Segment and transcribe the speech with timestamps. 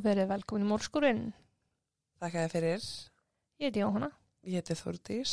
[0.00, 1.24] og verið velkomin í mórskurinn.
[2.20, 2.84] Þakka þér fyrir.
[3.60, 4.08] Ég heiti Jóhanna
[4.48, 5.32] Ég heiti Þórdís.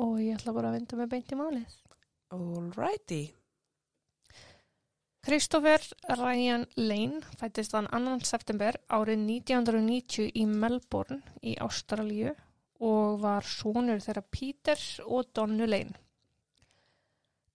[0.00, 1.74] og ég ætla bara að vinda með beint í málið.
[2.32, 3.20] Alrighty.
[5.20, 5.82] Kristoffer
[6.16, 8.24] Ryan Lane fættist þann 2.
[8.24, 12.32] september árið 1990 í Melbourne í Ástralíu
[12.80, 15.92] og var sonur þeirra Peter og Donnu Lane.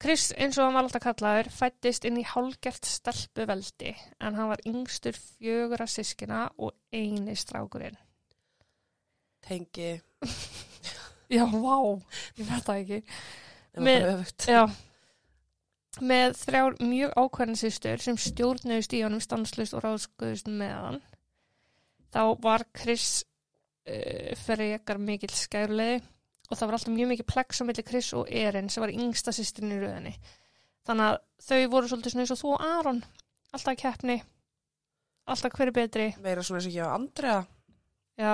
[0.05, 3.90] Chris, eins og hann var alltaf kallaður, fættist inn í hálgert stelpu veldi
[4.22, 7.98] en hann var yngstur fjögura sískina og eini strákurinn.
[9.48, 9.95] Tengi.
[11.34, 11.80] Já, vá,
[12.38, 13.02] ég veit það ekki.
[13.73, 14.48] Það var bara öfugt.
[14.53, 14.64] Já,
[16.14, 21.06] með þrjár mjög ákveðin sýstur sem stjórnuðust í honum stanslust og ráðskuðust með hann.
[22.14, 23.23] Þá var Chris
[23.89, 26.03] uh, frekar mikill skærulegi
[26.50, 29.34] og það var alltaf mjög mikið plex á milli Chris og Erin sem var yngsta
[29.36, 30.14] sýstin í rauðinni.
[30.86, 33.02] Þannig að þau voru svolítið svona eins og þú og Aron,
[33.56, 34.18] alltaf keppni,
[35.26, 36.08] alltaf hver er betri.
[36.22, 37.40] Meira svona eins og ekki á Andrea.
[38.22, 38.34] Já,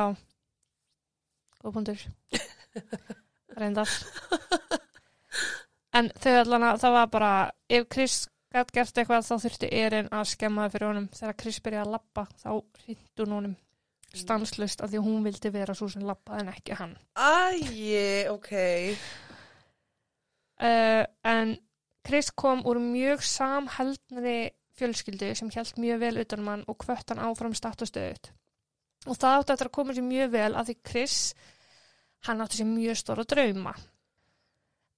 [1.64, 2.06] góð punktur.
[3.62, 3.96] Reyndar.
[5.96, 7.34] En þau allan að það var bara,
[7.72, 11.10] ef Chris gætt gert eitthvað þá þurfti Erin að skemma það fyrir honum.
[11.16, 13.60] Þegar Chris byrjaði að lappa þá hún honum
[14.16, 16.96] stanslust af því hún vildi vera svo sem lappaði en ekki hann.
[17.16, 18.52] Æi, ok.
[20.62, 21.56] Uh, en
[22.06, 27.10] Chris kom úr mjög samheldnari fjölskyldu sem held mjög vel utan um hann og kvött
[27.10, 28.32] hann áfram statt og stöðut.
[29.10, 31.18] Og það átti eftir að koma sér mjög vel af því Chris,
[32.28, 33.74] hann átti sér mjög stóra drauma.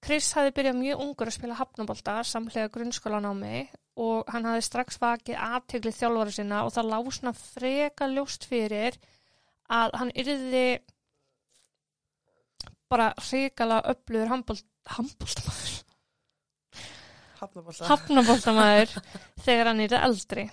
[0.04, 3.60] Chris hafði byrjað mjög ungur að spila hafnabolta samlega grunnskólanámi
[4.04, 8.98] og hann hafði strax vakið aðteglið þjálfara sinna og það lág svona freka ljóst fyrir
[9.72, 10.66] að hann yrði
[12.92, 14.30] bara hrikala öflugur
[17.44, 17.88] Hafnabólta.
[17.88, 18.92] hafnaboltamaður
[19.44, 20.44] þegar hann er eldri.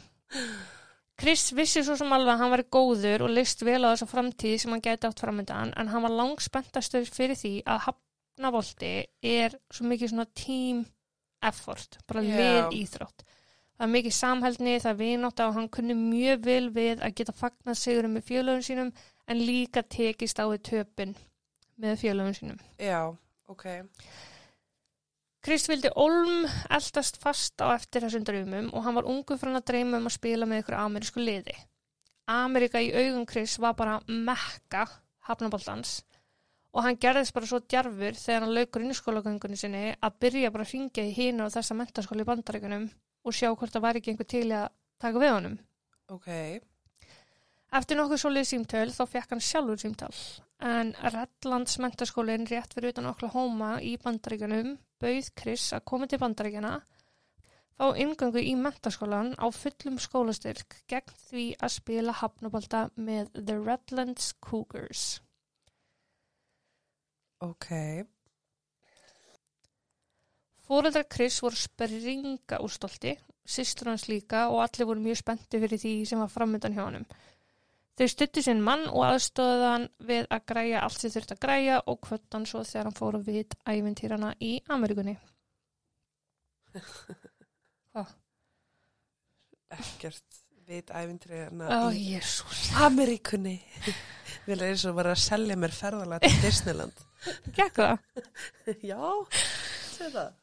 [1.21, 4.57] Chris vissi svo sem alveg að hann var góður og leist vel á þessa framtíð
[4.63, 7.83] sem hann gæti átt framöndan en hann var langspenntastur fyrir því að
[8.41, 8.93] hafnabolti
[9.23, 10.85] er svo mikið svona team
[11.45, 12.37] effort, bara Já.
[12.41, 13.25] lið íþrótt.
[13.77, 17.33] Það er mikið samhældni, það er vinátt og hann kunni mjög vel við að geta
[17.37, 18.91] fagnað sigurum með félögum sínum
[19.27, 21.15] en líka tekist á við töpin
[21.81, 22.61] með félögum sínum.
[22.77, 23.09] Já,
[23.49, 23.65] ok.
[25.41, 29.63] Krist vildi Olm eldast fast á eftir þessum draumum og hann var ungu frá hann
[29.63, 31.57] að dreyma um að spila með ykkur amerísku liði.
[32.29, 34.85] Amerika í augum Krist var bara mekka
[35.25, 36.03] hafnaboltans
[36.71, 40.75] og hann gerðist bara svo djarfur þegar hann laukur innskólagöngunni sinni að byrja bara að
[40.75, 42.87] ringja í hínu og þessa mentaskóli í bandaríkunum
[43.27, 44.69] og sjá hvort það væri ekki einhver til að
[45.03, 45.57] taka við honum.
[46.11, 46.29] Ok.
[47.81, 50.15] Eftir nokkuð svolítið símtöl þá fekk hann sjálfur símtöl
[50.61, 56.75] en Redlands mentaskólinn rétt fyrir utan Oklahoma í bandaríkanum bauð Chris að koma til bandaríkjana
[57.81, 64.35] fá ingöngu í mentaskólan á fullum skólastyrk gegn því að spila hafnabalta með The Redlands
[64.45, 65.23] Cougars.
[67.41, 67.69] Ok.
[70.69, 75.81] Fóreldrar Chris voru springa úr stolti, systur hans líka og allir voru mjög spennti fyrir
[75.83, 77.07] því sem var framöndan hjá honum.
[77.99, 81.77] Þau stuttu sinn mann og aðstóðu hann við að græja allt sem þurft að græja
[81.91, 85.17] og kvötta hann svo þegar hann fór að vit ævintýrana í Amerikunni.
[89.71, 90.41] Ekkert
[90.71, 92.19] veit æfintriðina Ó, í.
[92.85, 93.57] Ameríkunni.
[94.49, 97.07] Vil eins og bara að selja mér ferðalega til Disneyland.
[97.57, 98.05] Gekk það?
[98.91, 99.03] Já,
[99.95, 100.37] sé það.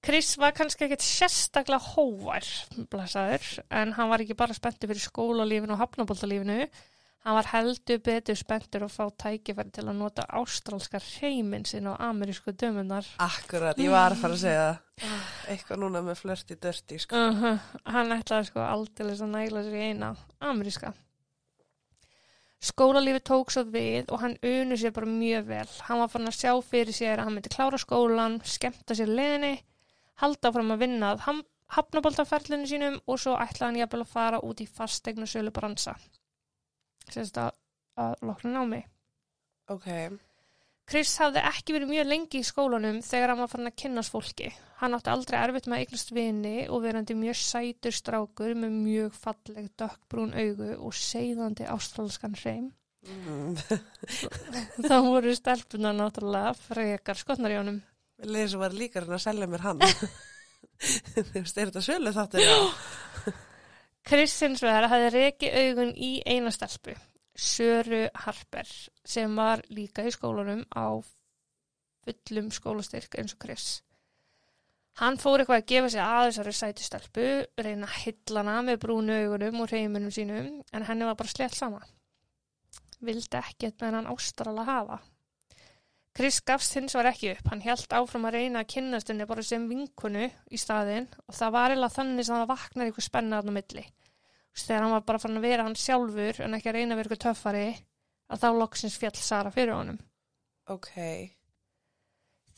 [0.00, 2.46] Chris var kannski ekkert sérstaklega hóvar,
[2.88, 6.62] blæsaður, en hann var ekki bara spenntur fyrir skólalífinu og hafnaboltalífinu.
[7.20, 12.00] Hann var heldur betur spenntur að fá tækifæri til að nota ástrálskar hreiminn sinn á
[12.08, 13.04] amerísku dömunar.
[13.20, 15.26] Akkurat, ég var að fara að segja það.
[15.52, 17.20] Eitthvað núna með flörti dörti, sko.
[17.20, 17.60] Uh -huh.
[17.92, 20.94] Hann ætlaði sko aldrei að næla sér í eina ameríska.
[22.60, 25.68] Skólalífi tók svo við og hann unu sér bara mjög vel.
[25.86, 29.54] Hann var fann að sjá fyrir sér að hann myndi klára skólan, skemmta sér leðinni,
[30.20, 31.40] halda fram að vinna að
[31.76, 35.96] hafnaboltaferlinu sínum og svo ætlaði hann jafnvel að fara út í fastegnu sölu bransa.
[37.08, 37.56] Sérst að,
[37.96, 38.82] að lokna námi.
[39.72, 39.88] Ok,
[40.90, 44.48] Chris hafði ekki verið mjög lengi í skólanum þegar hann var farin að kynnast fólki.
[44.80, 49.68] Hann átti aldrei erfitt með eignast vini og verandi mjög sætur strákur með mjög falleg
[49.78, 52.72] dökkbrún augu og seiðandi ástralskan hreim.
[53.06, 53.54] mm.
[54.88, 57.78] Þá voru stelpunar náttúrulega frekar skotnar í honum.
[58.26, 59.86] Leðis var líka hann að selja mér hann.
[60.80, 62.50] Þú veist, er þetta sölu þáttur?
[64.10, 66.96] Chris hins vegar hafði reki augun í eina stelpu,
[67.40, 68.68] Söru Harper,
[69.04, 71.00] sem var líka í skólanum á
[72.04, 73.68] fullum skólastyrk eins og Chris.
[75.00, 77.28] Hann fór eitthvað að gefa sig að þessari sæti stelpu,
[77.64, 81.56] reyna að hylla hana með brúnu augunum og reymunum sínum, en henni var bara slett
[81.56, 81.80] sama.
[83.00, 85.00] Vildi ekkert með hann ástrala hafa.
[86.12, 89.46] Chris gafst hins var ekki upp, hann held áfram að reyna að kynnast henni bara
[89.46, 93.56] sem vinkunu í staðinn og það var eiginlega þannig sem það vaknar ykkur spennaðan á
[93.56, 93.84] milli.
[94.56, 97.10] Þegar hann var bara farin að vera hann sjálfur en ekki að reyna að vera
[97.10, 97.66] ykkur töffari,
[98.30, 100.00] að þá loksins fjall Sara fyrir honum.
[100.70, 100.90] Ok.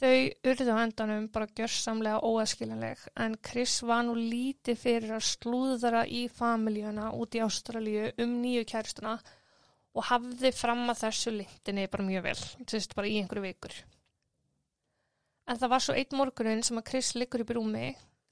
[0.03, 6.03] Þau urðu á endanum bara gjörsamlega óaskilinleg en Chris var nú lítið fyrir að slúðara
[6.11, 9.15] í familjöna út í Ástralíu um nýju kæristuna
[9.93, 13.77] og hafði fram að þessu lintinni bara mjög vel, þess bara í einhverju vikur.
[15.47, 17.87] En það var svo einn morgunin sem að Chris liggur upp í rúmi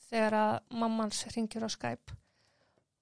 [0.09, 2.20] þegar að mammans ringir á Skype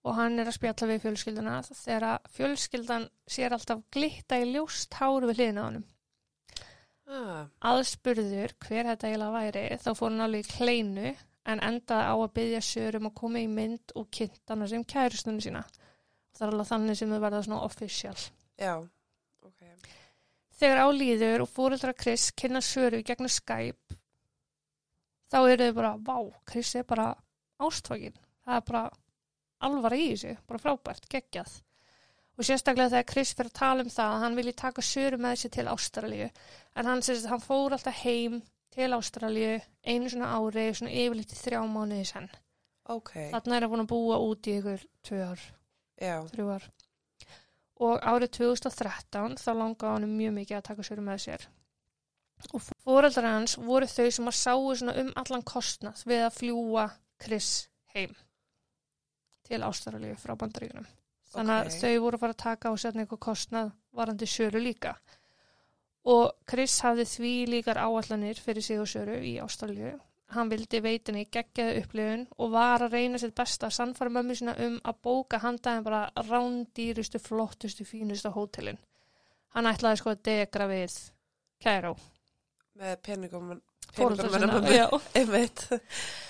[0.08, 4.96] og hann er að spjalla við fjölskylduna þegar að fjölskyldan sér alltaf glitta í ljóst
[4.96, 5.86] háru við hliðina á honum.
[7.08, 11.12] Ah, aðspurður hver þetta eiginlega væri þá fór hann alveg í kleinu
[11.48, 15.44] en endaði á að byggja sörum að koma í mynd og kynnt hana sem kærustunni
[15.44, 15.62] sína.
[16.36, 18.16] Það er alveg þannig sem þau verða svona official.
[18.60, 18.74] já.
[19.46, 19.94] Ok.
[20.58, 23.98] Þegar álíður og fóreldra Chris kynna söru í gegnum Skype
[25.32, 26.16] þá eru þau bara, vá,
[26.48, 27.12] Chris er bara
[27.62, 28.16] ástfaginn.
[28.44, 28.82] Það er bara
[29.64, 31.56] alvara í þessu, bara frábært, geggjað.
[32.38, 35.40] Og sérstaklega þegar Chris fyrir að tala um það að hann vilji taka söru með
[35.40, 36.28] sér til Ástralíu
[36.78, 38.36] en hann, sérst, hann fór alltaf heim
[38.74, 42.28] til Ástralíu einu svona ári, svona yfirleitt í þrjá mánuði senn.
[42.94, 43.10] Ok.
[43.32, 45.48] Þarna er hann búin að búa út í ykkur tvö ár,
[45.98, 46.68] þrjú ár.
[47.88, 51.48] Og árið 2013 þá langaði hann mjög mikið að taka söru með sér.
[52.54, 56.86] Og fóreldrar hans voru þau sem að sáu svona um allan kostnað við að fljúa
[57.18, 57.52] Chris
[57.96, 58.14] heim
[59.48, 60.86] til Ástralíu frá bandaríkunum.
[61.32, 61.78] Þannig að Ok.
[61.82, 64.94] þau voru að fara að taka á setna eitthvað kostnað varandi söru líka.
[66.08, 69.98] Og Chris hafði því líkar áallanir fyrir sig og söru í Ástralíu.
[70.30, 74.54] Hann vildi veitinni geggjaði upplifun og var að reyna sitt besta að sannfara mömmu sína
[74.60, 78.78] um að bóka handaðin bara rándýrustu, flottustu, fínustu hótelin.
[79.54, 80.98] Hann ætlaði sko að degra við
[81.60, 81.94] Kæró.
[82.78, 83.60] Með peningum,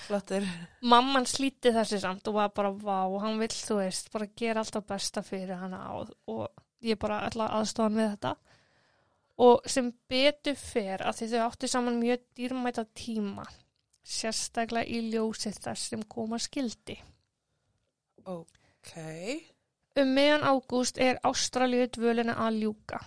[0.07, 0.45] Flottir.
[0.89, 4.87] Mamman slíti þessi samt og var bara vá, hann vill, þú veist, bara gera alltaf
[4.89, 6.47] besta fyrir hana á og
[6.81, 8.33] ég bara ætla aðstofan við þetta.
[9.39, 13.45] Og sem betur fer að þau áttu saman mjög dýrmæta tíma,
[14.03, 16.97] sérstaklega í ljósið þess sem koma skildi.
[18.25, 18.91] Ok.
[19.99, 22.99] Um meðan ágúst er Ástralíu dvölina að ljúka.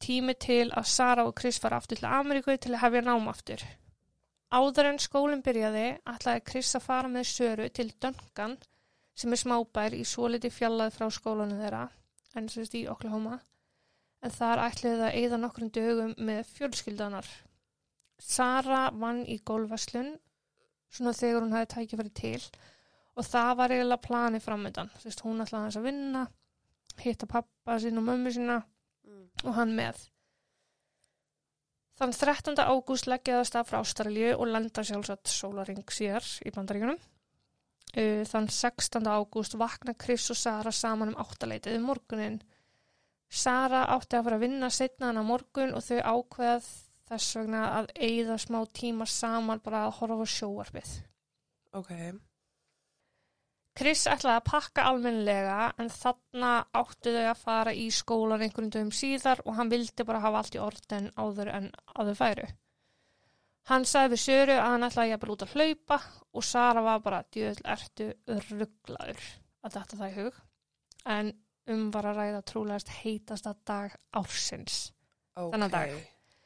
[0.00, 3.64] Tími til að Sara og Chris fara aftur til Ameríku til að hefja nám aftur.
[4.50, 8.56] Áður en skólinn byrjaði ætlaði Chris að fara með Söru til Duncan
[9.14, 11.84] sem er smábær í svo liti fjallað frá skólanum þeirra
[12.38, 13.38] en sérst í Oklahoma
[14.24, 17.28] en þar ætlaði það að eyða nokkrum dögum með fjölskyldanar.
[18.20, 20.10] Sara vann í gólfverslun
[20.90, 22.42] svona þegar hún hefði tækifæri til
[23.16, 24.90] og það var eiginlega planið framöndan.
[25.22, 26.26] Hún ætlaði aðeins að vinna,
[27.00, 28.60] hitta pappa sín og mömmu sína
[29.10, 29.26] Mm.
[29.44, 29.96] og hann með.
[32.00, 32.56] Þann 13.
[32.64, 36.96] ágúst leggjaði stað frá Ástralíu og lenda sjálfsagt sólaring sér í bandaríkunum.
[37.92, 39.04] Uh, Þann 16.
[39.04, 42.38] ágúst vakna Chris og Sara saman um áttaleitið um morgunin.
[43.28, 46.70] Sara átti að fara að vinna setna hann á morgun og þau ákveðað
[47.10, 50.96] þess vegna að eigða smá tíma saman bara að horfa á sjóarpið.
[51.76, 51.92] Ok.
[53.80, 58.90] Chris ætlaði að pakka almennilega en þarna áttu þau að fara í skólan einhverjum dögum
[58.92, 62.48] síðar og hann vildi bara hafa allt í orðin áður en áður færu.
[63.70, 65.98] Hann sagði við Söru að hann ætlaði jafnvel út að hlaupa
[66.36, 68.10] og Sara var bara djöðl ertu
[68.50, 69.24] rugglaður
[69.64, 70.44] að þetta það í hug
[71.16, 71.32] en
[71.70, 74.78] um var að ræða trúlegast heitasta dag ársins.
[75.40, 75.54] Ok.
[75.54, 75.96] Þennan dag.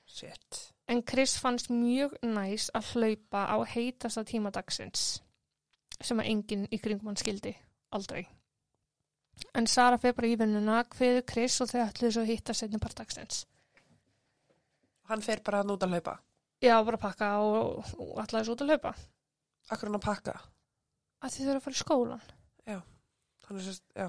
[0.06, 0.62] Shit.
[0.86, 5.16] En Chris fannst mjög næs að hlaupa á heitasta tímadagsins
[6.04, 7.54] sem að enginn í kringum hann skildi
[7.96, 8.22] aldrei.
[9.58, 12.78] En Sara fyrir bara í vinnuna, hviðu Chris og þau ætluðu svo að hitta setni
[12.82, 13.42] part dagsins.
[15.10, 16.18] Hann fer bara hann út að hlaupa.
[16.62, 18.94] Já, bara pakka og, og ætlaði svo út að hlaupa.
[19.74, 20.36] Akkur hann að pakka.
[21.24, 22.24] Að þið þurfa að fara í skólan.
[23.44, 24.08] Hann er sérst, já.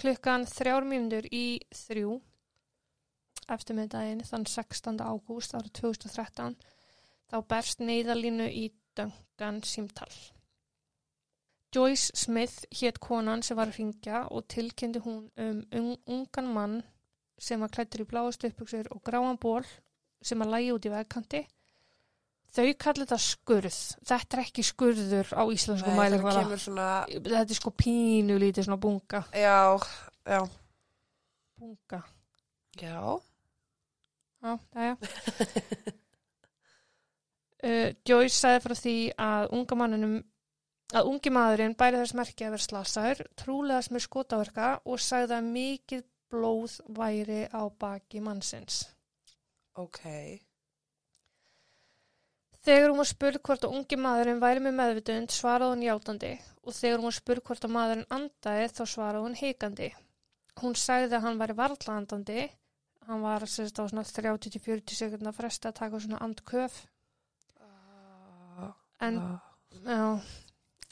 [0.00, 2.16] Klukkan þrjár mínútur í þrjú
[3.50, 5.02] eftir miðdaginn þann 16.
[5.04, 6.56] ágúst árið 2013
[7.30, 8.64] þá berst neyðalínu í
[8.96, 10.12] Duncan símtal.
[11.74, 16.80] Joyce Smith hétt konan sem var að ringja og tilkynnti hún um un ungan mann
[17.38, 19.62] sem var klættur í bláast uppbuksur og gráan ból
[20.22, 21.44] sem að lægi út í vegkanti.
[22.50, 23.78] Þau kallir þetta skurð.
[24.10, 29.22] Þetta er ekki skurður á íslensku kemur svona, Þetta er sko pínu lítið svona bunga.
[29.30, 29.78] já,
[30.26, 30.42] já.
[31.60, 32.02] Bunga.
[32.80, 33.20] Já.
[34.42, 34.96] Já, já, já.
[37.60, 40.20] Uh, Joyce sagði frá því að unga mannunum
[40.96, 45.50] að ungi maðurinn bæri þess merki að vera slasaður, trúlegast með skotaverka og sagði að
[45.54, 48.84] mikið blóð væri á baki mannsins.
[49.78, 50.00] Ok.
[52.60, 56.76] Þegar hún var spurð hvort að ungi maðurinn væri með meðvitund svaraði hún játandi og
[56.76, 59.90] þegar hún var spurð hvort að maðurinn andaði þá svaraði hún heikandi.
[60.60, 62.48] Hún sagði að hann væri varla andandi,
[63.08, 66.82] hann var sérst á svona 30-40 sekundar fresti að taka svona andköf
[69.06, 69.18] en,
[69.84, 70.02] já,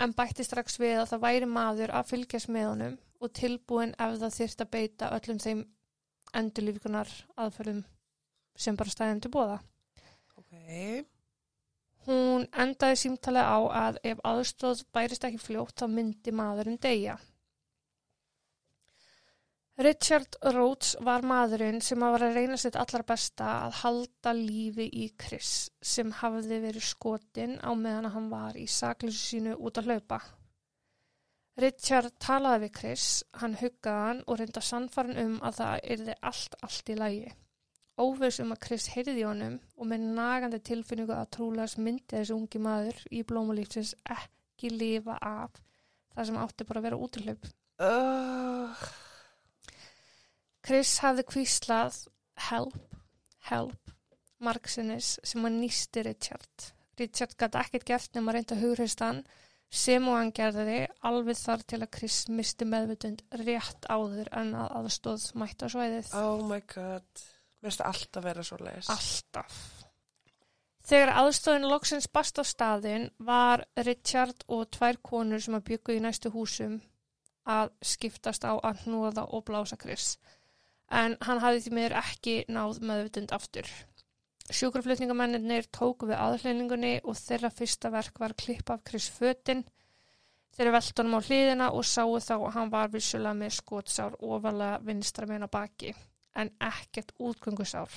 [0.05, 4.19] en bætti strax við að það væri maður að fylgjast með honum og tilbúin ef
[4.23, 5.63] það þyrft að beita öllum þeim
[6.39, 7.85] endurlífikunar aðferðum
[8.59, 9.59] sem bara stæðum til bóða.
[10.39, 10.53] Ok.
[12.09, 17.19] Hún endaði símtalið á að ef aðstóð bærist ekki fljótt þá myndi maðurinn deyja.
[19.79, 25.05] Richard Rhodes var maðurinn sem var að reyna sitt allar besta að halda lífi í
[25.15, 30.19] Chris sem hafði verið skotin á meðan hann var í sakleysu sínu út að hlaupa.
[31.63, 33.07] Richard talaði við Chris,
[33.39, 37.33] hann huggaði hann og reynda sannfarin um að það yrði allt, allt í lægi.
[38.03, 42.67] Óvegs um að Chris heyrði honum og með nagandi tilfinningu að trúlega myndi þessi ungi
[42.67, 45.59] maður í blómulífsins ekki lifa af
[46.15, 47.53] það sem átti bara að vera út í hlaup.
[47.79, 48.89] Uh,
[50.69, 51.95] Chris hafði kvíslað
[52.51, 52.97] help,
[53.49, 53.93] help,
[54.45, 56.67] margsinnis sem hann nýsti Richard.
[57.01, 59.23] Richard gæti ekkert gert nema reynda hugreistan
[59.73, 64.77] sem og hann gerði alveg þar til að Chris misti meðvutund rétt áður en að
[64.83, 66.13] aðstóð mætt á svæðið.
[66.21, 67.27] oh my god.
[67.59, 68.91] Mér finnst alltaf vera svo leiðis.
[68.93, 69.59] Alltaf.
[70.89, 76.05] Þegar aðstóðin loksins bast á staðin var Richard og tvær konur sem að byggu í
[76.05, 76.79] næstu húsum
[77.49, 80.19] að skiptast á að hnúða og blása Chris.
[80.89, 83.69] En hann hafði því miður ekki náð meðvutund aftur.
[84.49, 89.67] Sjúkraflutningamennir tóku við aðhleiningunni og þeirra fyrsta verk var að klippa af Chris fötin.
[90.57, 94.81] Þeir veltu honum á hliðina og sáu þá að hann var vissulega með skotsár ofalega
[94.89, 95.93] vinstra meina baki
[96.39, 97.93] en ekkert útgöngusár.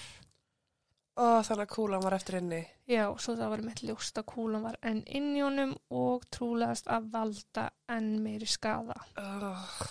[1.15, 2.61] Ó, þannig að kúlan var eftir inni.
[2.89, 6.87] Já, svo það var með ljóst að kúlan var enn inn í honum og trúlegast
[6.91, 8.95] að valda enn meiri skada.
[9.19, 9.81] Oh,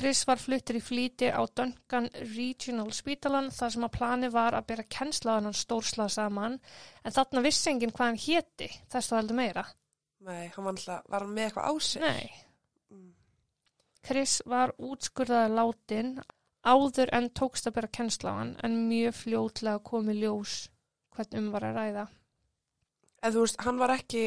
[0.00, 4.66] Chris var fluttur í flýti á Duncan Regional Spítalan þar sem að plani var að
[4.70, 6.56] bera kennsla á hann stórslað saman
[7.04, 9.64] en þarna vissi enginn hvað hann héti, þess það heldur meira.
[10.24, 12.02] nei, hann var alltaf, var hann með eitthvað á sig?
[12.02, 12.30] Nei,
[12.90, 13.12] Mm.
[14.02, 16.08] Chris var útskurðaði látin
[16.66, 20.54] áður en tókst að bera kennsla á hann en mjög fljótlega komi ljós
[21.14, 22.06] hvern um var að ræða.
[23.22, 24.24] En þú veist, hann var ekki,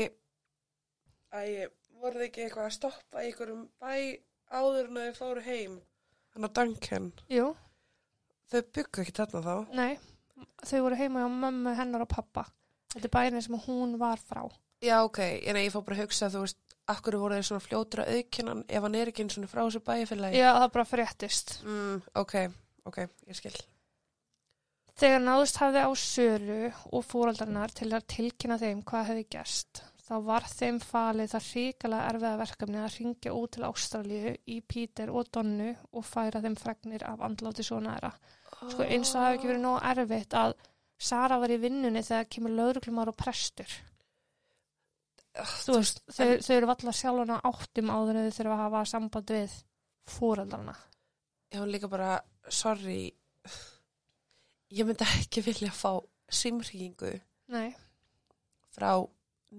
[1.33, 1.67] æ,
[1.99, 3.93] voru þið ekki eitthvað að stoppa einhverjum bæ
[4.53, 5.77] áður en þau fóru heim?
[6.33, 7.51] Hann að Duncan, Jú,
[8.51, 9.55] þau byggu ekki þarna þá.
[9.77, 9.97] nei,
[10.65, 12.45] þau voru heima á mömmu hennar og pappa.
[12.93, 14.43] Þetta er bærin sem hún var frá.
[14.83, 16.57] Já, ok, en ég fór bara að hugsa, þú veist,
[16.91, 19.79] akkur voru þeir svona fljótur að aukennan ef hann er ekki eins og frá þessu
[19.87, 20.41] bæfélagi?
[20.41, 21.53] Já, það bara fréttist.
[21.63, 22.33] Mm, ok,
[22.91, 22.97] ok,
[23.29, 23.53] ég skil.
[24.99, 26.57] Þegar náðust hafði á Söru
[26.93, 32.09] og fóraldarnar til að tilkynna þeim hvað hefði gerst, þá var þeim falið það hrikalega
[32.11, 37.05] erfiða verkefni að ringja út til Ástralíu í Pítur og Donnu og færa þeim fregnir
[37.07, 38.11] af andláti svona þeirra.
[38.73, 40.55] Sko eins og það hefði ekki verið nóg erfitt að
[41.03, 43.71] Sara var í vinnunni þegar kemur lauruglumar og prestur.
[45.33, 49.33] Þú veist, þau, þau eru valla sjálfuna áttum áður en þau þurfa að hafa samband
[49.33, 49.55] við
[50.13, 50.75] fóraldarna.
[51.53, 52.11] Já, líka bara,
[52.49, 52.99] sorry,
[54.73, 55.97] ég myndi ekki vilja fá
[56.33, 57.11] simringu
[57.53, 57.73] Nei.
[58.73, 58.93] frá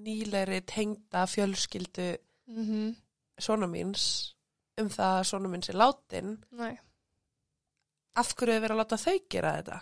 [0.04, 2.10] nýlegri tengda fjölskyldu
[2.44, 2.92] Mm
[3.40, 4.02] svona míns
[4.78, 6.36] um það að svona mín sé látin.
[6.54, 6.76] Nei.
[8.20, 9.78] Af hverju er verið að láta þau gera þetta?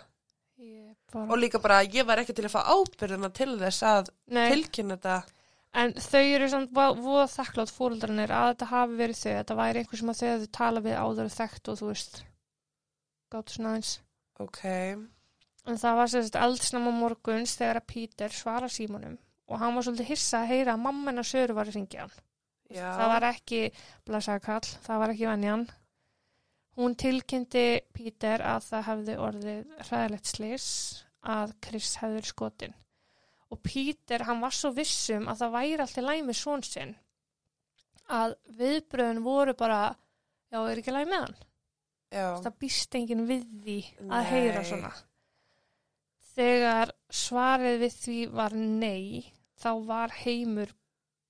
[1.13, 1.27] Bara...
[1.29, 4.47] Og líka bara, ég var ekki til að fá ábyrðina til þess að Nei.
[4.49, 5.17] tilkynna þetta.
[5.83, 9.33] En þau eru samt vo- voða þakklátt fóröldarnir að þetta hafi verið þau.
[9.37, 12.17] Þetta væri einhver sem að þau hefðu talað við áður og þekkt og þú veist,
[13.33, 13.93] gátt svona aðeins.
[14.41, 14.63] Ok,
[15.63, 19.13] En það var sérst eldsnama morguns þegar að Pítur svara símanum
[19.49, 22.13] og hann var svolítið hissa að heyra að mamma hennar Söru var að ringja hann.
[22.73, 22.85] já.
[22.97, 23.61] Það var ekki
[24.07, 25.65] blæsakall, það var ekki venjan.
[26.77, 30.67] Hún tilkynnti Pítur að það hefði orðið hræðilegt slis
[31.21, 32.73] að Chris hefði skotin.
[33.53, 36.95] Og Pítur, hann var svo vissum að það væri alltaf læg með svon sinn
[38.13, 39.93] að viðbröðin voru bara,
[40.51, 41.35] já, er ekki læg með hann?
[42.13, 44.25] Já, Það býst enginn við því að Nei.
[44.31, 44.89] heyra svona.
[46.33, 50.71] Þegar svarið við því var nei, þá var heimur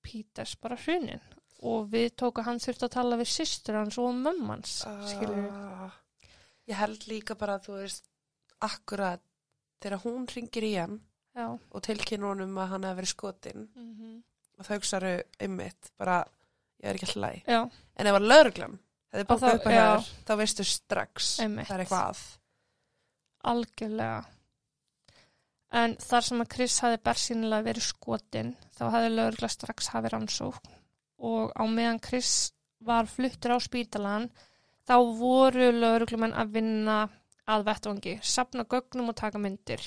[0.04, 1.22] Píters bara hrunin
[1.64, 5.52] og við tóku hann þurfti að tala við systur hans og mömmans, skilur við.
[5.56, 5.94] Ah,
[6.68, 8.06] Ég held líka bara að þú veist,
[8.64, 9.22] akkurat
[9.84, 10.98] þegar hún ringir í hann,
[11.36, 11.48] já.
[11.72, 14.22] og tilkynna honum að hann hefði verið skotin Mm
[14.54, 16.20] og þau hugsaðu einmitt bara,
[16.84, 17.48] ég er ekki alltaf læg
[17.98, 18.76] en ef að lögreglan
[19.12, 21.68] hefði Og bókað þá- upp að hér þá veistu strax Einmitt.
[21.68, 22.22] það er eitthvað að
[23.52, 24.20] algjörlega.
[25.74, 30.80] En þar sem að Chris hafi bersýnilega verið skotin, þá hafi lögregla strax hafið rannsókn
[31.24, 32.52] og á meðan Chris
[32.84, 34.28] var fluttur á spítalan,
[34.84, 36.98] þá voru lögreglumenn að vinna
[37.48, 39.84] að vettvangi, sapna gögnum og taka myndir.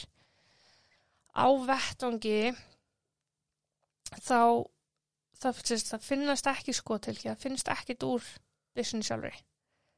[1.37, 2.55] Á vettvangi
[4.25, 4.65] þá
[5.37, 8.25] það, sést, það finnast ekki skotilki, það finnst ekkit úr
[8.77, 9.35] byssunni sjálfri.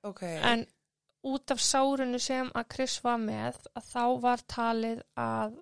[0.03, 0.67] ok, En
[1.29, 5.59] út af sárunu sem að Chris var með að þá var talið að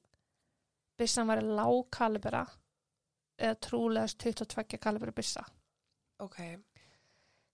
[0.98, 2.44] byssan væri lág kalibera
[3.36, 5.44] eða trúlegast 22 kalibera byssa.
[6.24, 6.40] ok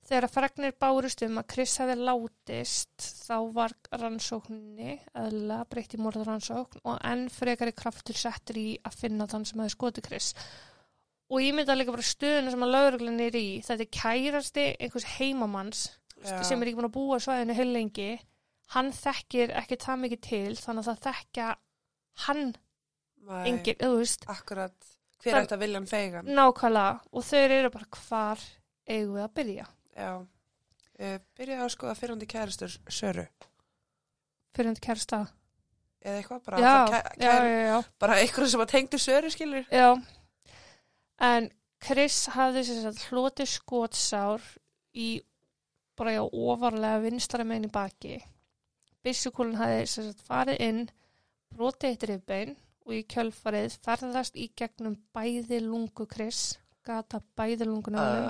[0.02, 6.00] Þegar að fregnir bárust um að Chris hefði látist þá var rannsókninni eðla breytt í
[6.02, 10.32] morðrannsókn og enn frekari kraftur settur í að finna þann sem hefði skotið Chris.
[11.30, 13.46] Og ég mynda líka bara stöðuna sem að lögreglun er í.
[13.62, 15.84] Þetta er kærasti einhvers heimamanns
[16.18, 16.34] Já.
[16.50, 18.10] sem er ekki búin að búa svæðinu heil lengi.
[18.74, 21.48] Hann þekkir ekki það mikið til þannig að það þekkja
[22.26, 22.44] hann
[23.28, 24.74] Nei, engin, þú veist, akkurat,
[25.22, 27.00] hver er þetta William Feigan nákvæmlega.
[27.12, 28.42] Og þau eru bara hvar
[28.90, 29.66] eigum við að byrja?
[29.96, 30.10] Já.
[31.02, 33.26] Uh, byrjaði að skoða fyrrandi kæristur Söru.
[34.52, 35.20] Fyrir hann kærsta.
[36.02, 37.34] eða eitthvað bara, Já, kæ, kæ, já,
[37.70, 37.76] já.
[38.02, 39.88] bara eitthvað sem að tengdu Söru skilur Já,
[41.22, 41.46] en
[41.82, 42.64] Chris hafði
[43.08, 44.42] hlotið skotsár
[44.94, 45.22] í
[45.98, 48.18] bara já ofarlega vinstara megin í baki.
[49.02, 50.82] Byssukúlun hafði farið inn,
[51.54, 52.54] brotið eitt rifbein
[52.86, 58.28] og í kjölfarið ferðast í gegnum bæði lungu Chris, gata bæði lungun á honum,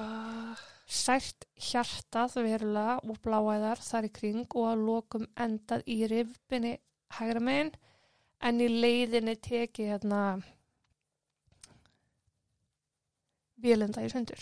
[0.52, 0.62] uh,
[0.92, 6.74] sært hjartað verulega og bláæðar þar í kring og að lokum endað í rifbinni
[7.16, 7.72] hægra megin
[8.42, 10.20] en í leiðinni tekið hérna
[13.62, 14.40] bílenda í sundur.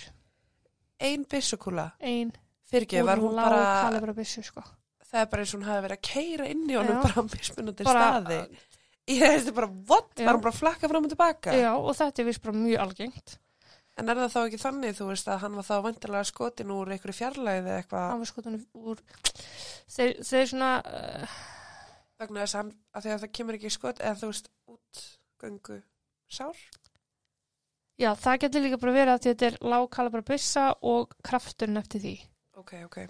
[1.00, 2.32] ein byssukúla Ein
[2.70, 4.62] fyrirgeð var hún lág bara kalibra byssu sko.
[5.10, 7.02] það er bara eins og hún hafi verið að keira inn í honum Já.
[7.02, 8.38] bara á mismunandi Bara- staði
[9.16, 10.10] ég þetta bara, what?
[10.16, 10.24] Já.
[10.26, 12.82] var hún bara að flakka fram og tilbaka Já og þetta er vist bara mjög
[12.86, 13.36] algengt.
[14.00, 16.92] en er það þá ekki þannig, þú veist, að hann var þá vantilega skotin úr
[16.94, 19.02] einhverju fjarlæði eða eitthvað Hann var skotunni úr
[19.90, 21.38] þeir, þeir svona uh,
[22.20, 25.80] vegna þess að, að að það kemur ekki skot eða þú veist, útgöngu
[26.30, 26.60] sár
[28.00, 32.04] já það getur líka bara verið að þetta er lág kalibra byssa og krafturinn eftir
[32.04, 32.14] því.
[32.62, 33.00] ok, ok,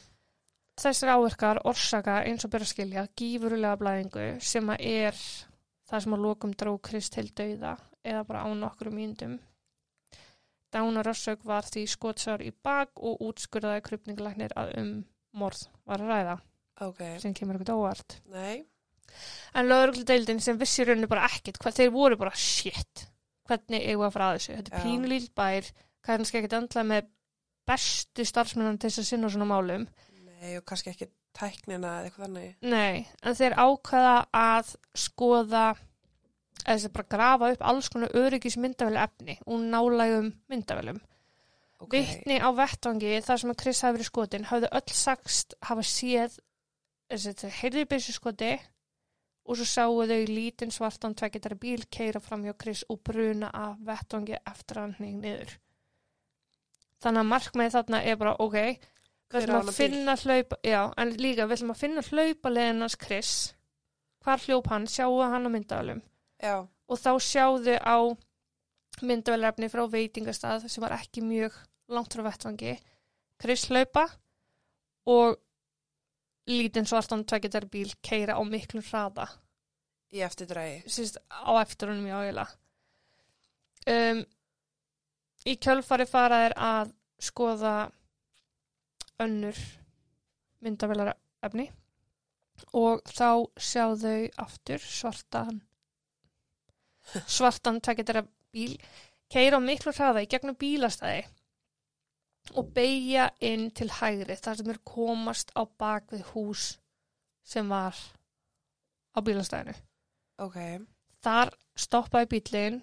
[0.81, 5.19] Þessir áverkar orsaka eins og byrja skilja gífurulega blæðingu sem að er
[5.91, 7.77] það sem að lokum dró Krist til dauða
[8.07, 9.39] eða bara á nokkrum mýndum.
[10.71, 14.93] Dánarössök var því skotsár í bak og útskurðaði krupningalæknir að um
[15.35, 16.37] morð var að ræða
[16.87, 18.21] ok sem kemur ekkert óvart.
[18.31, 18.67] nei,
[19.59, 23.07] En lögregludeildin sem vissi í rauninni bara ekkert, hvað þeir voru bara shit,
[23.49, 24.59] hvernig eigum við að fara að þessu.
[24.59, 25.71] Þetta er pínulíl bær,
[26.07, 27.09] kannski ekkert andla með
[27.71, 29.89] bestu starfsmennan til þess að sinna svona málum.
[30.41, 35.69] nei og kannski ekki tæknina eða eitthvað þannig Nei, en þeir ákveða að skoða
[36.65, 41.01] eða þess að bara grafa upp alls konar öryggismyndavæli efni og nálægum myndavælum.
[41.81, 45.87] ok, Vittni á vettvangi þar sem að Chris hafi verið skotin hafði öll sagst hafa
[45.87, 46.37] séð
[47.11, 48.53] að heyrði byrsu skoti
[49.51, 53.81] og svo sáu þau lítinn svartan tveggetari bíl keira fram hjá Chris og bruna af
[53.83, 55.57] vettvangi eftir að hann niður.
[57.01, 58.59] Þannig að markmiðið þarna er bara ok,
[59.31, 63.35] við ætlum að finna hlaupa, já, en líka við ætlum að finna hlaupaleiðinans Chris,
[64.25, 66.01] hvar hljóp hann, sjáu hann á myndavælum
[66.43, 67.99] já, og þá sjáðu á
[69.07, 71.55] myndavælrefni frá veitingastað sem var ekki mjög
[71.91, 72.75] langt frá vettvangi.
[73.41, 74.05] Chris hlaupa
[75.09, 75.39] og
[76.51, 79.31] lítinn svartan tveggjadar bíl keira á miklu hraða.
[80.11, 82.49] Í eftirdrægi sýst á eftir honum í ágila
[83.89, 84.23] um,
[85.47, 87.75] í kjölfari fara er að skoða
[89.25, 89.59] önnur
[90.65, 91.71] myndavélarefni
[92.77, 95.61] og þá sjá þau aftur svartan
[97.27, 98.77] svartan tveggjadara bíl
[99.33, 101.25] keira á miklu hraða í gegnum bílastæði
[102.59, 106.67] og beigja inn til hægri þar sem er komast á bak við hús
[107.47, 107.97] sem var
[109.17, 109.75] á bílastæðinu.
[110.39, 110.57] ok,
[111.21, 112.79] Þar stoppaði bílinn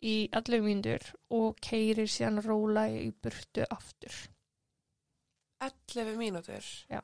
[0.00, 4.14] í allir mínútur og keirir síðan róla í burtu aftur.
[5.60, 7.00] 11 mínútur Já.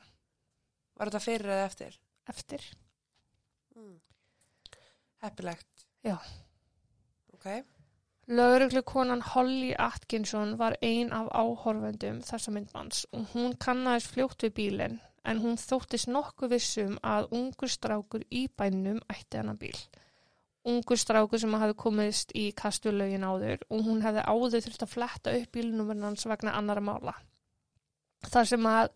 [0.96, 2.66] var þetta fyrir eða eftir Eftir.
[3.76, 3.96] mm.
[5.24, 6.16] heppilegt Já.
[7.32, 7.48] ok,
[8.26, 14.56] Lögreglu konan Holly Atkinson var ein af áhorfendum þessa myndmanns og hún kannaðist fljótt við
[14.60, 19.78] bílinn en hún þóttist nokkuð vissum að ungur strákur í bænum ætti hennar bíl
[20.66, 25.34] ungur strákur sem hafi komist í kastulögin áður og hún hefði áður þurft að fletta
[25.38, 27.14] upp bílnúmerin hans vegna annara mála.
[28.24, 28.88] Þar sem að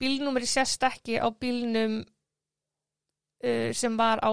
[0.00, 4.32] bílnúmeri sérst ekki á bílnum uh, sem var á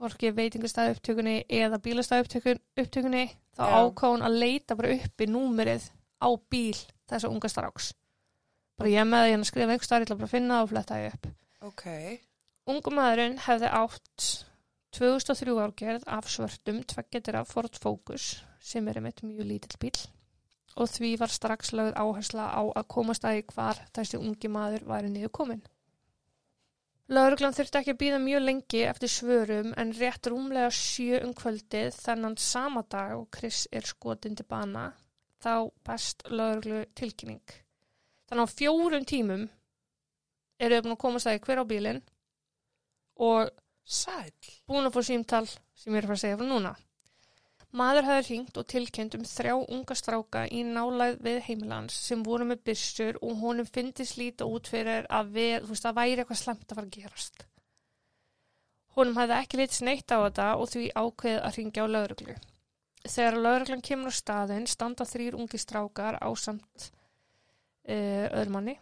[0.00, 3.74] hvorki veitingastæðu upptökunni eða bílastæðu upptökunni þá Já.
[3.84, 5.90] ákváðun að leita bara uppi númerið
[6.24, 6.76] á bíl
[7.10, 7.90] þessa unga stráks.
[8.80, 10.70] Bara ég með því að skrifa einhver starf, ég ætla bara að finna það og
[10.70, 11.26] fletta því upp.
[11.68, 11.84] Ok.
[12.70, 14.28] Ungu maðurinn hefði átt
[14.96, 18.30] 2003 árgerð af svörtum tveggjadir af Ford Focus
[18.64, 20.00] sem er einmitt mjög lítill bíl
[20.76, 24.86] og því var strax lögð áhersla á að komast að í hvar þessi ungi maður
[24.90, 25.62] væri niður komin.
[27.10, 31.96] Lauruglan þurfti ekki að býða mjög lengi eftir svörum en rétt rúmlega sjö um kvöldið
[31.96, 34.92] þennan sama dag og Chris er skotin til bana
[35.42, 37.42] þá best lauruglu tilkynning.
[38.30, 39.48] Þannig á fjórum tímum
[40.60, 42.00] eru þau búin að komast að í hver á bílinn
[43.26, 43.50] og
[43.90, 44.30] Sæl.
[44.70, 46.70] búin að fá símtal sem ég er að fara að segja frá núna.
[47.70, 52.48] Maður hafði hringt og tilkynnt um þrjá unga stráka í nálæð við heimilans sem voru
[52.48, 56.66] með byrstur og honum fyndist líta út fyrir að við, veist, að væri eitthvað slemt
[56.66, 57.46] að fara að gerast.
[58.98, 62.36] Honum hafði ekki litið neitt á þetta og því ákveðið að ringja á lauruglu.
[63.06, 66.90] Þegar lauruglan kemur á staðinn standa þrýr ungi strákar á samt
[67.86, 68.80] uh, öðrumanni.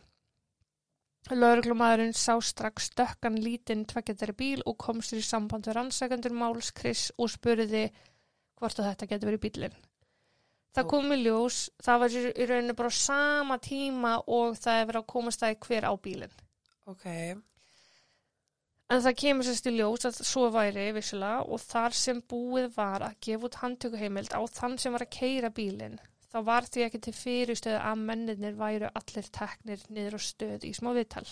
[1.29, 6.71] Lauruglumæðurinn sá strax stökkan lítinn tveggjandari bíl og kom sér í samband við rannsakendur Máls
[6.73, 7.91] Chris og spurði
[8.59, 9.79] hvort að þetta getur verið bílinn.
[10.77, 10.91] Það Ó.
[10.93, 15.13] kom í ljós, það var í rauninu bara sama tíma og það er verið að
[15.15, 16.35] komast það hver á bílinn.
[16.89, 17.07] Ok.
[18.89, 23.05] En það kemur sérst í ljós að svo væri vissulega og þar sem búið var
[23.05, 25.99] að gefa út handtökuheimild á þann sem var að keira bílinn,
[26.33, 30.73] þá var því ekki til fyrirstöðu að mennirnir væru allir teknir niður á stöð í
[30.79, 31.27] smá viðtal.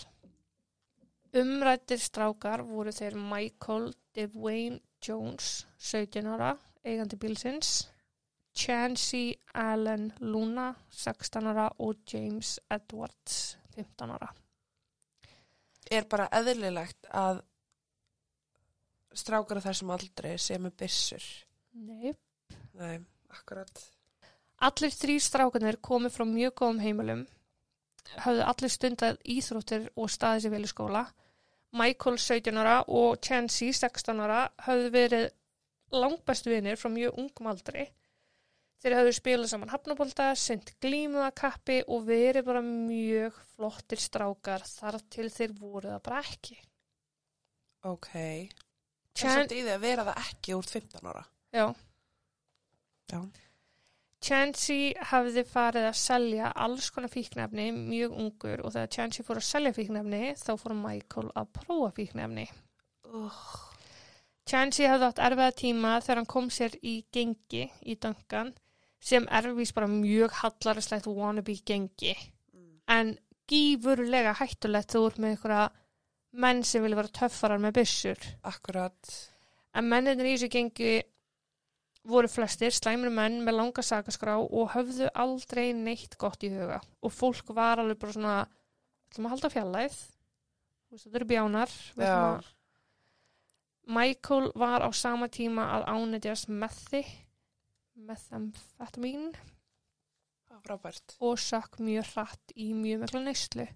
[1.37, 6.53] Umrættir strákar voru þeir Michael Dwayne Jones, 17 ára,
[6.87, 7.87] eigandi bílsins,
[8.57, 14.31] Chancey Allen Luna, 16 ára og James Edwards, 15 ára.
[15.91, 17.43] Er bara eðlilegt að
[19.17, 21.27] strákar á þessum aldrei sem er byssur?
[21.77, 22.15] Nei.
[22.77, 22.97] Nei,
[23.33, 23.83] akkurat.
[24.65, 27.23] Allir þrý strákanir komu frá mjög góðum heimilum,
[28.25, 31.03] höfðu allir stundað íþróttir og staðið sér vel í skóla.
[31.77, 35.27] Michael 17 ára og Chancey 16 ára höfðu verið
[35.93, 37.87] langbestu vinir frá mjög ungum aldri.
[38.77, 44.99] Þeir höfðu spilað saman hafnabólda, sendt glímuða kappi og verið bara mjög flottir strákar þar
[45.09, 46.59] til þeir voru það bara ekki.
[47.89, 48.11] Ok.
[49.17, 51.25] Það er svolítið í því að vera það ekki úr 15 ára.
[51.57, 51.65] Já.
[53.07, 53.19] Já.
[54.27, 59.47] Chancey hafði farið að selja alls konar fíknefni mjög ungur og þegar Chancey fór að
[59.47, 62.47] selja fíknefni þá fór Michael að prófa fíknefni.
[63.07, 63.66] Uh,
[64.47, 68.53] Chancey hafði átt erfiða tíma þegar hann kom sér í gengi í Duncan
[68.99, 72.13] sem erfís bara mjög hallarslegt wannabe gengi
[72.87, 75.65] en gífurlega hættulegt þú ert með einhverja
[76.37, 78.17] menn sem vilja vera töffarar með byssur.
[78.43, 79.11] akkurat.
[79.73, 80.91] En menninir í þessu gengi
[82.07, 86.79] voru flestir slæmur menn með langa sakaskrá og höfðu aldrei neitt gott í huga.
[87.03, 88.35] Og fólk var alveg bara svona,
[89.09, 91.73] ætlum að halda fjallæð, þú veist, þetta eru bjánar.
[91.97, 92.13] við Já.
[92.37, 92.53] að-
[93.87, 97.03] Michael var á sama tíma að ánætjast methi,
[100.67, 101.15] frábært.
[101.23, 103.67] og sökk mjög hratt í mjög mikla neyslu.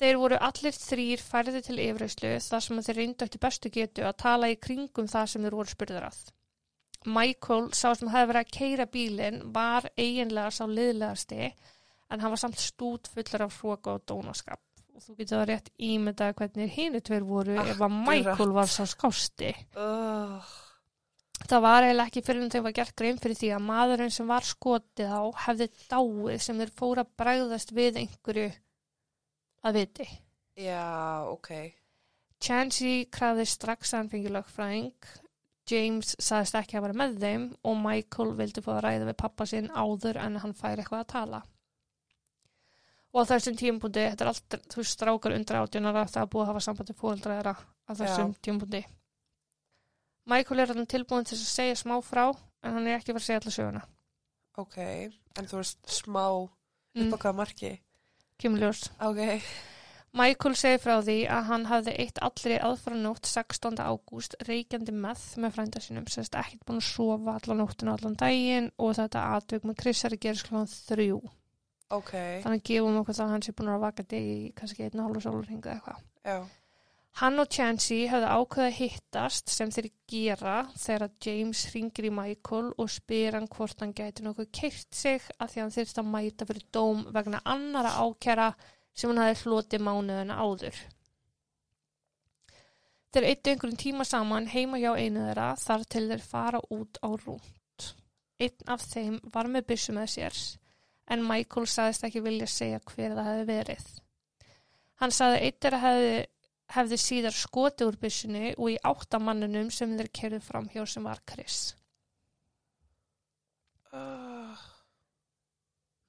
[0.00, 4.16] Þeir voru allir þrýr færði til yfirheyslu þar sem þeir reyndu eftir bestu getu að
[4.24, 6.22] tala í kringum það sem þeir voru spurður að.
[7.04, 12.40] Michael, sá sem hefði verið að keira bílinn, var eiginlega sá liðlegasti en hann var
[12.40, 14.62] samt stút fullur af hróka og dónaskap.
[14.92, 17.96] Og þú getur það rétt ímyndað hvernig hinu tveir voru ef að.
[18.08, 19.54] Michael var sá skásti.
[19.72, 20.52] Uh,
[21.48, 24.28] Það var eiginlega ekki fyrir en þeim var gert grein fyrir því að maðurinn sem
[24.30, 28.46] var skotið á hefði dáið sem þeir fóra að bregðast við einhverju
[29.66, 30.06] að viti.
[30.58, 30.84] já,
[31.32, 31.50] ok.
[32.42, 35.10] Chancey krafði strax að hann fengi lögfræðing,
[35.70, 39.46] James sagðist ekki að vera með þeim og Michael vildi fá að ræða við pappa
[39.46, 41.42] sinn áður en hann fær eitthvað að tala.
[43.12, 46.42] Og á þessum tímpúndi, þetta er allt, þú veist, strákar undir átjónara, það er búið
[46.46, 48.38] að hafa sambandi fóreldra þeirra á þessum Já.
[48.46, 48.80] tímpúndi.
[50.32, 52.24] Michael er þarna tilbúin til að segja smá frá,
[52.62, 53.82] en hann er ekki fara að segja alla söguna.
[54.62, 54.78] Ok.
[55.40, 56.50] En þú veist, smá upp
[56.94, 57.80] Mm, á hvað marki?
[58.38, 58.90] kemur ljós.
[59.00, 59.42] Ok.
[60.12, 63.78] Michael segi frá því að hann hafði eitt allri aðfaranótt 16.
[63.80, 68.70] ágúst reykjandi með með frænda sínum, sérst ekkert búin að sofa allan nóttinu allan daginn
[68.78, 70.68] og þetta atvik með Chris er að gera skláðan
[71.92, 71.98] þrjú.
[71.98, 72.42] Ok.
[72.46, 75.08] Þannig gefum okkur það að hann sé búin að vaka degi í kannski einn og
[75.08, 76.04] hálfa sólurhinga eitthvað.
[76.24, 76.36] Já.
[77.20, 82.70] Hann og Chansey höfðu ákveða að hittast sem þeir gera þegar James ringir í Michael
[82.80, 86.48] og spyr hann hvort hann gæti nokkuð keirt sig að því hann þyrst að mæta
[86.48, 88.48] fyrir dóm vegna annara ákjara
[88.96, 90.80] sem hann hafi hlotið mánuðina áður.
[93.12, 97.12] Þeir eittu einhverjum tíma saman heima hjá einu þeirra þar til þeir fara út á
[97.12, 97.88] rúnt.
[98.40, 100.40] Einn af þeim var með byssu með sér
[101.10, 103.88] en Michael sagðist ekki vilja segja hver það hefði verið.
[105.02, 106.12] Hann sagði eitt þeirra hefði
[106.72, 111.20] hefði síðar skoti úr byssunni og í áttamannunum sem þeir kerðu fram hjá sem var
[111.28, 111.74] Chris.
[113.92, 114.56] Uh,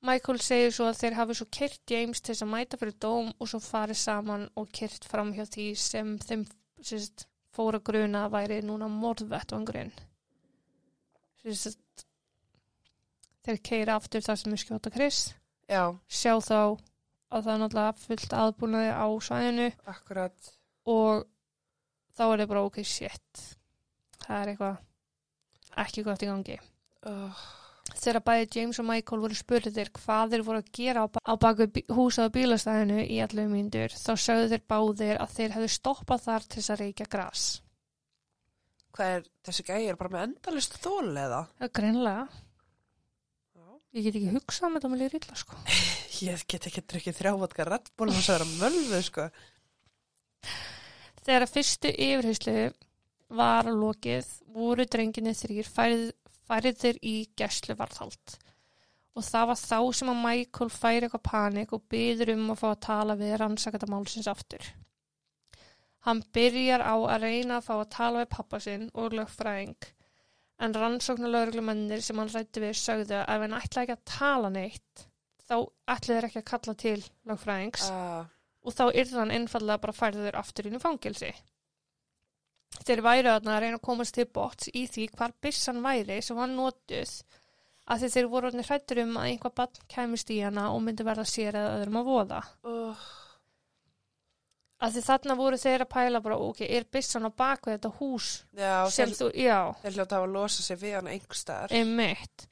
[0.08, 3.34] Michael segir svo að þeir hafi svo kyrt James til þess að mæta fyrir dóm
[3.34, 6.48] og svo farið saman og kyrt fram hjá því sem þeim
[6.84, 9.92] sérst, fóra gruna að væri núna morðvettvangurinn.
[11.44, 11.83] Sérst,
[13.44, 15.20] þeir keira aftur það sem er skjóta Chris,
[15.70, 16.60] já, sjá þá
[17.34, 19.68] að það er náttúrulega fullt aðbúnaði á svæðinu.
[19.90, 20.54] Akkurat.
[20.86, 21.26] og
[22.14, 23.44] þá er það bara ok, shit.
[24.24, 26.58] Það er eitthvað ekki gott í gangi.
[27.04, 27.42] Uh,
[27.98, 32.28] þegar bæði James og Michael voru spurðir hvað þeir voru að gera á, baku húsa
[32.30, 36.62] á bílastæðinu í allu myndur þá sögðu þeir báðir að þeir hefðu stoppað þar til
[36.62, 37.46] þess að reykja gras.
[38.94, 41.46] Hvað er þessi gæjar bara með endalist þól eða?
[41.66, 42.28] er greinlega.
[43.94, 45.60] Ég get ekki hugsað með það með líður illa sko
[46.28, 49.28] Ég get ekki drukkið þrjávatka reddból og það er að mölvu, sko.
[51.26, 52.58] þegar að fyrstu yfirheyslu
[53.34, 56.08] var lokið voru drenginni þrýr færið,
[56.48, 58.38] færið í gæslu varðhald
[59.14, 62.70] og það var þá sem að Michael færi eitthvað panik og byður um að fá
[62.72, 64.64] að tala við rannsakata málsins aftur.
[66.08, 69.92] Hann byrjar á að reyna að fá að tala við pappa sinn og lögfræðing
[70.64, 75.06] en rannsóknarlauglumennir sem hann rætti við sögðu að ef hann ætlaði ekki að tala neitt
[75.44, 75.56] þá
[75.92, 77.00] ætlaði þeir ekki að kalla til
[77.30, 78.24] lögfræðings Uh,
[78.64, 81.32] og þá yrði hann einfallega bara færður aftur inn í fangilsi.
[82.84, 86.50] Þeir þarna að reyna að komast til bots í því hvar byssan væri sem var
[86.50, 87.12] notuð
[87.94, 91.60] að þeir voru hrættur um að einhvað bann kæmist í hana og myndi verða sér
[91.60, 92.40] eða öðrum að voða.
[92.64, 93.04] uh,
[94.84, 98.30] Að því þarna voru þeir að pæla bara, ok, er byssan á bakvið þetta hús
[98.52, 101.76] já, sem þeir, þú, já, þeir hljóta að losa sig við hann einhverstaðar.
[101.78, 102.48] einmitt.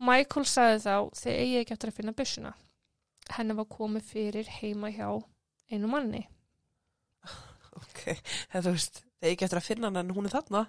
[0.00, 2.52] Michael sagði þá, þeir eigi ekki eftir að finna byssuna.
[3.36, 5.08] Henni var komið fyrir heima hjá
[5.70, 6.24] einu manni.
[7.80, 8.00] Ok,
[8.50, 10.64] en þú veist, þeir ekki eftir að finna hann en hún er þarna.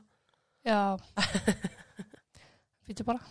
[0.63, 0.95] Já.
[2.85, 3.23] Fyrir bara.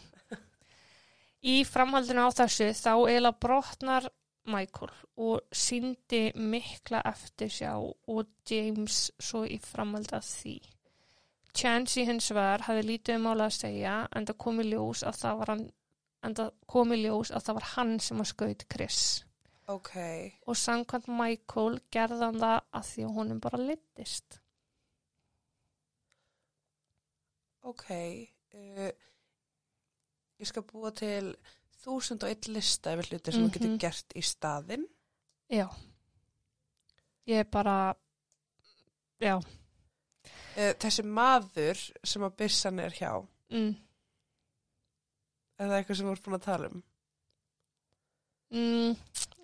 [1.41, 4.09] Í framhaldinu á þessu þá eiginlega brotnar
[4.51, 4.93] Michael
[5.27, 10.57] og síndi mikla eftir sjá og James svo í framhald að því.
[11.57, 15.19] Chansey hins vegar hafði lítið um mála að segja en það kom í ljós að
[15.23, 15.65] það var hann
[16.27, 19.03] en það kom í ljós að það var hann sem að skaut Chris
[19.71, 19.93] Ok,
[20.51, 24.41] og samkvæmt Michael gerði hann það að því að honum bara litist.
[27.63, 27.91] ok.
[28.55, 28.91] Uh,
[30.41, 31.37] ég skal búa til
[31.85, 33.79] þúsund og einn lista yfir hluti sem þú getur Mhm.
[33.81, 34.85] gert í staðinn.
[35.51, 35.67] Já.
[37.27, 37.95] Ég er bara,
[39.21, 39.41] já,
[40.57, 43.77] Uh, þessi maður sem að byssan er hjá, mm,
[45.59, 46.83] er það eitthvað sem þú ert búin að tala um?
[48.53, 48.97] mm,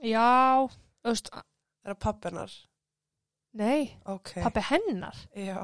[0.03, 0.69] já,
[1.07, 1.31] veist,
[1.87, 2.53] Er það pappinar?
[3.55, 5.63] nei, Ok, pappi hennar, já.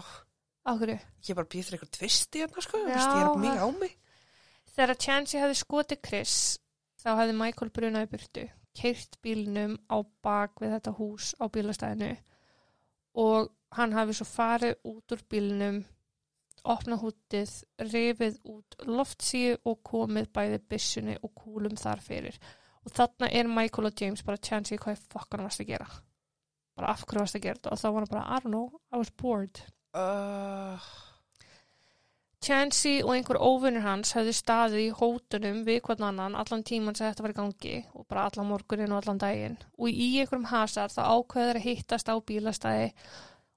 [0.64, 1.00] á hverju?
[1.26, 2.78] Ég bara býð fyrir eitthvað tvist í hérna, sko.
[2.78, 3.98] Já, Já, ég er mjög á mig.
[4.76, 6.58] Þegar Chansey hefði skotið Chris,
[7.02, 8.44] þá hefði Michael brunaði burtu,
[8.78, 12.12] keirt bílnum á bak við þetta hús á bílastæðinu
[13.22, 15.82] og hann hafi svo farið út úr bílnum,
[16.62, 17.52] opnað hútið,
[17.90, 22.38] rifið út loftsíu og komið bæði byssunni og kúlum þar fyrir.
[22.82, 25.88] Og þarna er Michael og James bara Chansey hvað er fokkan varst að gera.
[26.78, 28.80] Bara af hverju varst að gera þetta og þá var hann bara, I don't know,
[28.92, 29.62] I was bored.
[29.92, 30.90] Uh,
[32.42, 37.06] Chansey og einhver óvinnur hans höfðu staðið í hótunum við hvern annan allan tíman sem
[37.06, 40.90] þetta var í gangi og bara allan morgunin og allan daginn og í einhverjum hasar
[40.90, 42.88] þá ákveður að hittast á bílastæði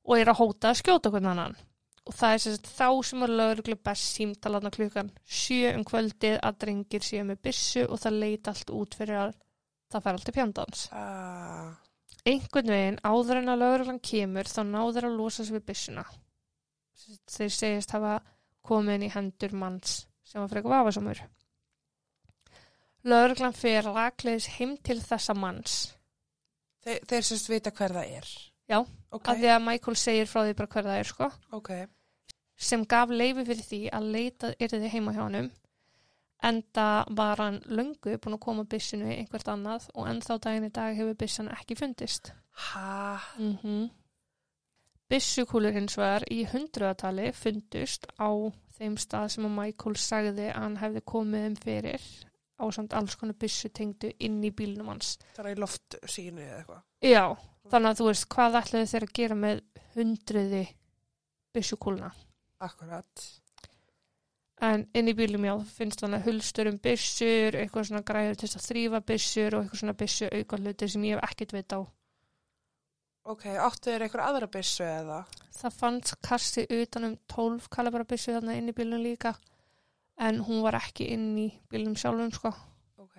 [0.05, 1.57] og er að hóta að skjóta hvern annan
[2.05, 6.59] og það er sagt þá sem er lögreglu best símtalarna klukkan sjö um kvöldið að
[6.61, 9.33] drengir séu með byssu og það leit allt út fyrir að
[9.91, 10.85] það fær allt í pjandans.
[10.93, 11.73] uh,
[12.25, 16.05] Einhvern veginn áður en að lögreglan kemur þá náður að losa sig við byssuna.
[17.29, 18.15] Þeir segist hafa
[18.67, 21.21] komið inn í hendur manns sem var frekar vafasamur.
[23.05, 25.75] Lögreglan fer rakleis heim til þessa manns
[26.85, 28.31] þeir, þeir sérst vita hver það er.
[28.65, 28.79] Já,
[29.13, 31.69] Ok, af því að Michael segir frá því bara hver það er sko, ok.
[32.57, 35.51] sem gaf leifi fyrir því að leitað yrði heima hjá honum
[36.45, 40.97] enda var hann löngu búin að koma byssinu einhvert annað og ennþá daginn í dag
[40.97, 42.33] hefur byssan ekki fundist.
[42.71, 43.89] Ha, Mm
[45.11, 48.29] Byssukúlur hins vegar í hundruðatali fundust á
[48.77, 52.07] þeim stað sem að Michael sagði að hann hefði komið um fyrir
[52.55, 55.15] á samt alls konar byssu tengdu inn í bílnum hans.
[55.35, 56.83] Það er í loft sínu eða eitthvað.
[57.05, 57.25] Já,
[57.71, 59.63] þannig að þú veist hvað ætlaði þeir að gera með
[59.95, 60.61] hundruði
[61.55, 62.11] byssukúluna.
[62.65, 63.25] Akkurat.
[64.63, 68.47] En inn í bílum já, finnst þannig að hulstur um byssur, eitthvað svona græður til
[68.47, 71.75] þess að þrýfa byssur og eitthvað svona byssu auka hlutir sem ég hef ekkert veit
[71.75, 71.79] á.
[73.25, 75.23] Ok, áttu þér eitthvað aðra byssu eða?
[75.55, 79.31] Það fannst kassi utan um 12 kalibra byssu þarna inn í bílum líka,
[80.21, 82.51] en hún var ekki inn í bílum sjálfum sko.
[83.01, 83.17] Ok.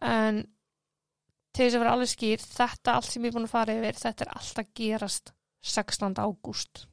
[0.00, 0.40] En
[1.52, 4.00] til þess að vera alveg skýr, þetta allt sem ég er búin að fara yfir,
[4.00, 5.34] þetta er allt að gerast
[5.66, 6.16] 16.
[6.16, 6.86] ágúst,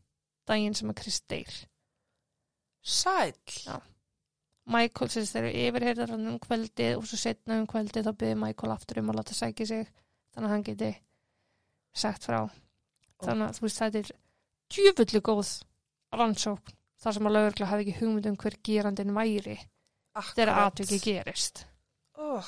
[0.49, 1.55] daginn sem að deyr.
[2.83, 3.39] Sæl.
[3.63, 3.79] Já.
[4.67, 8.37] Michael sérst þeir eru yfirheyrðar hann um kvöldið og svo setna um kvöldið þá byrði
[8.39, 9.89] Michael aftur um að láta sækja sig
[10.31, 10.91] þannig að hann geti
[11.93, 12.41] sagt frá.
[13.23, 14.13] Þannig að þú veist þetta er
[14.73, 15.51] djúfullu góð
[16.13, 19.57] rannsókn þar sem að lögurgla hafi ekki hugmynd um hver gerandin væri
[20.33, 21.65] þegar atviki gerist.
[22.21, 22.47] Oh,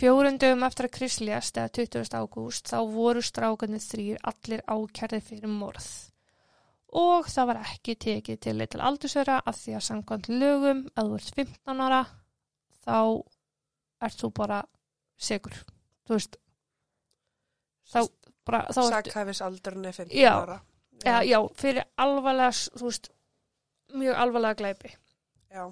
[0.00, 2.14] Fjórundum eftir að Chris lést eða 20.
[2.16, 5.88] ágúst þá voru strákarnir þrýr allir ákærði fyrir morð.
[6.96, 11.18] Og það var ekki tekið til til aldursöra af því að samkvæmt lögum að þú
[11.18, 12.00] ert 15 ára
[12.80, 13.00] þá
[14.08, 14.62] ert þú bara
[15.20, 15.60] segur
[16.08, 16.40] þú veist
[17.90, 18.00] þá
[18.46, 20.32] bara þá Sakhæfis aldurinn er 15 Já.
[20.38, 20.58] ára.
[21.04, 23.12] já, já, fyrir alvarlega þú veist,
[23.94, 24.96] mjög alvarlega glæpi
[25.50, 25.64] Já.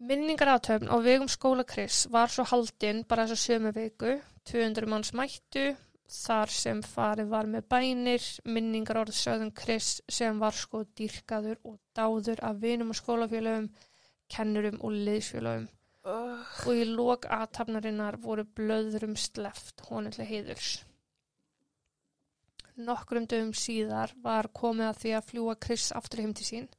[0.00, 4.12] Minningarathöfn á vegum skóla Chris var svo haldinn bara þess að sömu viku,
[4.48, 5.64] 200 manns mættu,
[6.10, 11.76] þar sem farið var með bænir, minningar orð sögðum Chris sem var sko dýrkaður og
[11.96, 13.68] dáður af vinum og skólafélögum,
[14.32, 15.68] kennurum og liðsfélögum.
[16.00, 20.78] Uh, Og í lok aðtapnarinnar voru blöðrum sleft honum til heiðurs.
[22.80, 26.70] Nokkrum dögum síðar var komið að því að fljúa Chris aftur heim til sín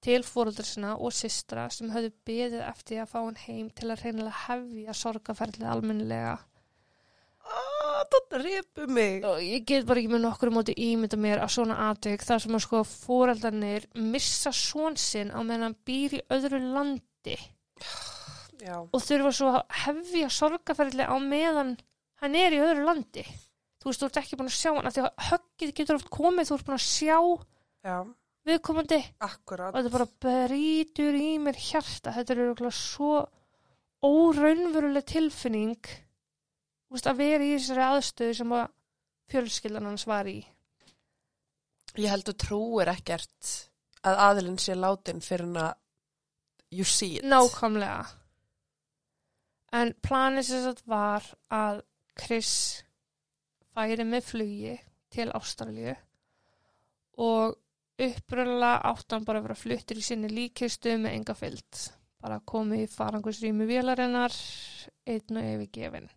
[0.00, 4.44] til fóröldarsina og systra sem höfðu beðið eftir að fá hann heim til að reynilega
[4.46, 6.38] hefja sorgaferðlið almennilega.
[7.50, 9.24] ah, það repu mig.
[9.26, 12.56] Og ég get bara ekki með nokkru móti ímynda mér að svona atvik þar sem
[12.56, 17.36] að sko fóröldarnir missa són sinn á meðan hann býr í öðru landi
[18.60, 18.76] Já.
[18.84, 21.74] og þurfa svo að hefja sorgaferðli á meðan
[22.20, 23.24] hann er í öðru landi.
[23.80, 26.48] Þú veist, þú ert ekki búin að sjá hann því að höggið getur oft komið,
[26.50, 27.18] þú ert búin að sjá
[27.88, 27.96] Já.
[28.50, 29.72] viðkomandi Akkurat.
[29.72, 33.14] og þetta bara brýtur í mér hjarta þetta er örugglega svo
[34.04, 35.88] óraunveruleg tilfinning
[36.90, 38.70] veist, að vera í þessari aðstöðu sem að
[39.32, 40.38] fjölskyldan hans var í
[41.98, 43.48] Ég held að trúir ekkert
[44.06, 45.72] að aðilinn sé látin fyrir hann að
[46.70, 47.24] you see it.
[47.26, 48.04] nákvæmlega
[49.76, 51.82] en planið sem þetta var að
[52.20, 52.52] Chris
[53.74, 54.76] færi með flugi
[55.14, 55.96] til Ástralju
[57.20, 57.56] og
[58.00, 61.82] upprunlega átt hann bara að vera fluttir í sinni líkistu með enga fyllt
[62.20, 64.34] bara komið í farangusrými vélarinnar
[65.08, 66.10] einn og yfirgefin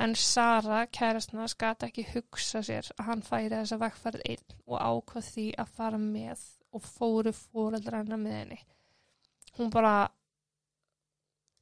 [0.00, 5.26] en Sara, kærastna, skat ekki hugsa sér að hann færi þessa vegferð einn og ákvað
[5.34, 8.60] því að fara með og fóru fóreldra hennar með henni.
[9.58, 9.94] Hún bara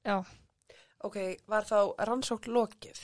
[0.05, 0.21] já,
[1.07, 2.99] Ok, var þá rannsókn lokið?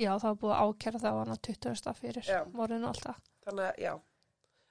[0.00, 1.94] já það var búið að ákæra það á hana 20.
[2.00, 3.92] fyrir morðinu alltaf Þannig að, já.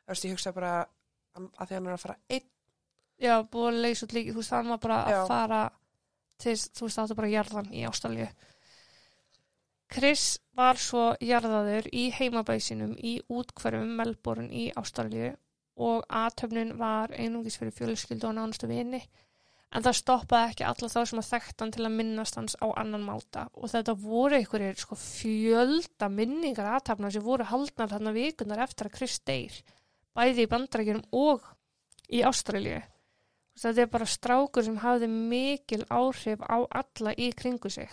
[0.05, 0.71] Þú veist, ég hugsa bara
[1.35, 2.47] að að því hann er að fara einn.
[3.19, 5.17] já, búið að leysa út líki, þú veist, hann var bara Já.
[5.19, 5.59] að fara
[6.39, 8.27] til, þú veist, það var bara jarðan í Ástralju
[9.89, 10.23] Chris
[10.53, 15.31] var svo jarðaður í heimabæsinum í útkverfum Melbourne í Ástralju
[15.79, 18.99] og aðtöfnun var einungis fyrir fjölskyldu og nánustu vini
[19.69, 22.67] en það stoppaði ekki alla þá sem að þekkt hann til að minnast hans á
[22.81, 28.63] annan máta og þetta voru einhverjir sko fjölda minningar aðtöfna sem voru haldnar þarna vikunar
[28.65, 29.59] eftir að Chris deyr
[30.17, 31.45] bæði í bandarækjunum og
[32.09, 32.79] í Ástralju
[33.59, 37.89] þetta er bara strákur sem hafði mikil áhrif á alla í kringu sig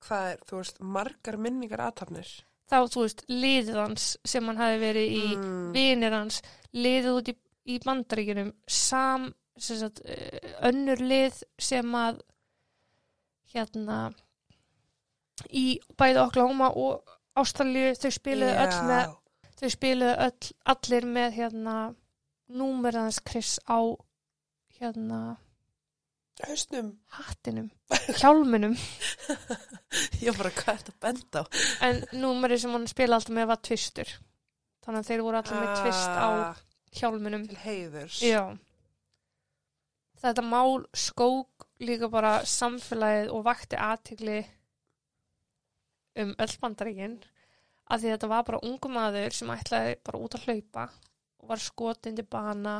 [0.00, 2.28] Hvað er, þú veist, margar minningar aðtapnir?
[2.70, 5.72] þá, þú veist, liðið hans sem hann hafi verið í Mm.
[5.74, 6.38] vinir hans,
[6.72, 7.34] liðið út í,
[7.68, 9.26] í bandaríkjunum, sam
[9.64, 12.20] sagt, eh, önnur lið sem að
[13.54, 14.00] hérna
[15.56, 19.14] í bæði Oklahoma og Ástralju, þau spiluðu öll með
[19.60, 21.76] þau spiluðu öll, allir með hérna
[22.50, 23.78] númerðans Chris á
[24.80, 25.20] hérna
[26.40, 26.94] Hausnum.
[27.18, 27.66] hattinum,
[28.16, 28.72] hjálminum
[30.24, 31.44] Ég bara, hvað er þetta að benda á?
[31.84, 34.12] en númerið sem hann spila alltaf með var tvistur
[34.84, 36.62] þannig að þeir voru allir með tvist á Ah,
[36.96, 38.16] hjálminum Til heiðurs.
[38.24, 38.40] Já.
[40.20, 44.40] Þetta mál skók líka bara samfélagið og vakti aðtigli
[46.20, 47.14] um öll bandaríkin
[47.90, 50.84] að því þetta var bara ungu maður sem ætlaði bara út að hlaupa
[51.40, 52.76] og var skotin til bana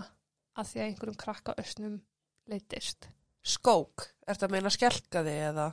[0.59, 1.97] að því að einhverjum krakka östnum
[2.51, 3.09] leittist.
[3.41, 5.71] Skók, ertu að meina skelkaði eða?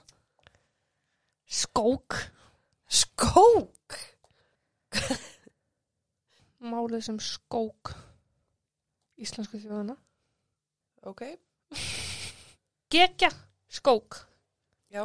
[1.48, 2.16] Skók,
[2.88, 3.98] Skók?
[6.72, 7.92] málið sem skók
[9.20, 9.98] íslensku þjóðuna.
[11.08, 11.24] Ok,
[12.92, 13.30] Gekja,
[13.68, 14.22] skók.
[14.94, 15.04] já.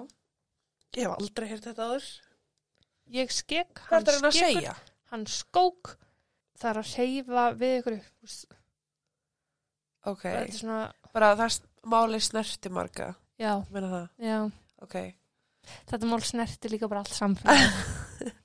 [0.93, 2.07] Ég hef aldrei heyrt þetta áður.
[3.13, 4.75] Ég skek, Hvað er þetta að segja?
[5.11, 5.97] hann skók.
[6.61, 7.97] Það er að hreyfa við ykkur.
[10.05, 14.07] Ok, Þetta er svona, bara það máli snerti marga, já, meina það.
[14.19, 14.39] já.
[14.83, 14.97] Ok,
[15.87, 17.61] Þetta mál snerti líka bara allt samfélag.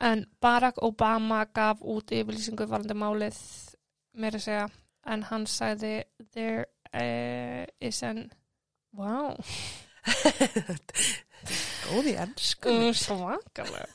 [0.00, 3.36] en Barack Obama gaf út yfirlýsingu varandi málið
[4.16, 4.68] meira að segja
[5.06, 8.30] en hann sagði there uh, is an
[8.92, 9.36] wow,
[11.86, 12.76] góð í ennsku.
[12.96, 13.88] svakalega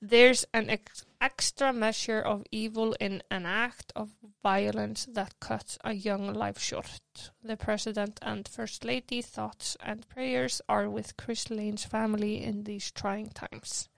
[0.00, 4.08] there's an ex extra measure of evil in an act of
[4.42, 7.30] violence that cuts a young life short.
[7.44, 12.90] The President and First Lady thoughts and prayers are with Chris Lane's family in these
[12.90, 13.90] trying times.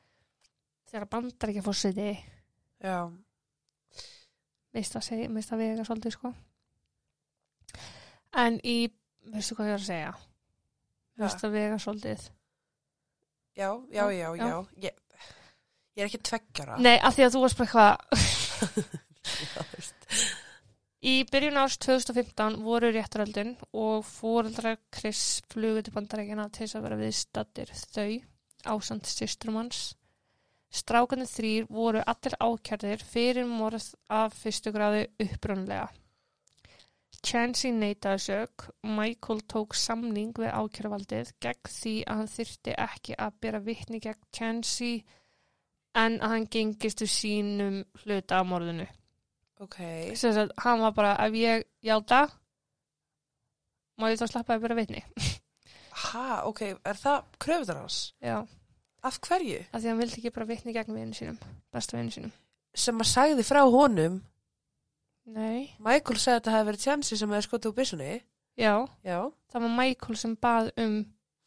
[0.91, 2.11] Þegar bandar ekki fórsiti,
[2.83, 3.07] Já,
[4.75, 6.33] veist það segja, veist það vega svolítið sko.
[8.43, 8.77] En í,
[9.33, 10.13] veistu hvað ég er að segja?
[11.23, 12.29] Veist það vega svolítið?
[13.57, 14.47] já, já, já, Já.
[14.47, 14.59] já.
[14.83, 14.95] Ég,
[15.97, 16.79] ég er ekki tveggjara.
[16.81, 19.01] Nei, af því að þú varst bara eitthvað,
[21.03, 26.85] Í byrjun árs 2015 voru réttaröldin og fóreldrar Chris flugu til bandarækjana til þess að
[26.87, 28.13] vera viðstattir þau
[28.71, 29.81] ásand systrum hans.
[30.73, 35.91] Strákanir þrýr voru allir ákjærðir fyrir morð af fyrstu gráði upprunlega.
[37.23, 43.37] Chansey neitaði sök, Michael tók samning við ákjærvaldið gegn því að hann þyrti ekki að
[43.45, 45.05] bera vitni gegn Chansey
[45.95, 48.89] en að hann gengist við sínum hluta af morðinu.
[49.63, 49.77] Ok,
[50.19, 52.25] sem sagt, hann var bara, ef ég játa
[54.01, 55.05] má ég þá slappa að vera vitni?
[56.03, 57.97] Ha, ok, er það kröfuður hans?
[58.25, 58.39] já,
[59.05, 59.59] Af hverju?
[59.71, 61.37] af því hann vildi ekki bara vitni gegn vinnu sínum
[61.71, 62.33] besta vinnu sínum.
[62.75, 64.17] Sem að sagði frá honum,
[65.27, 68.13] nei, Michael sagði að þetta hefði verið tjansi sem hefði skotið úr byssunni.
[68.59, 69.19] já, Já.
[69.53, 70.97] það var Michael sem bað um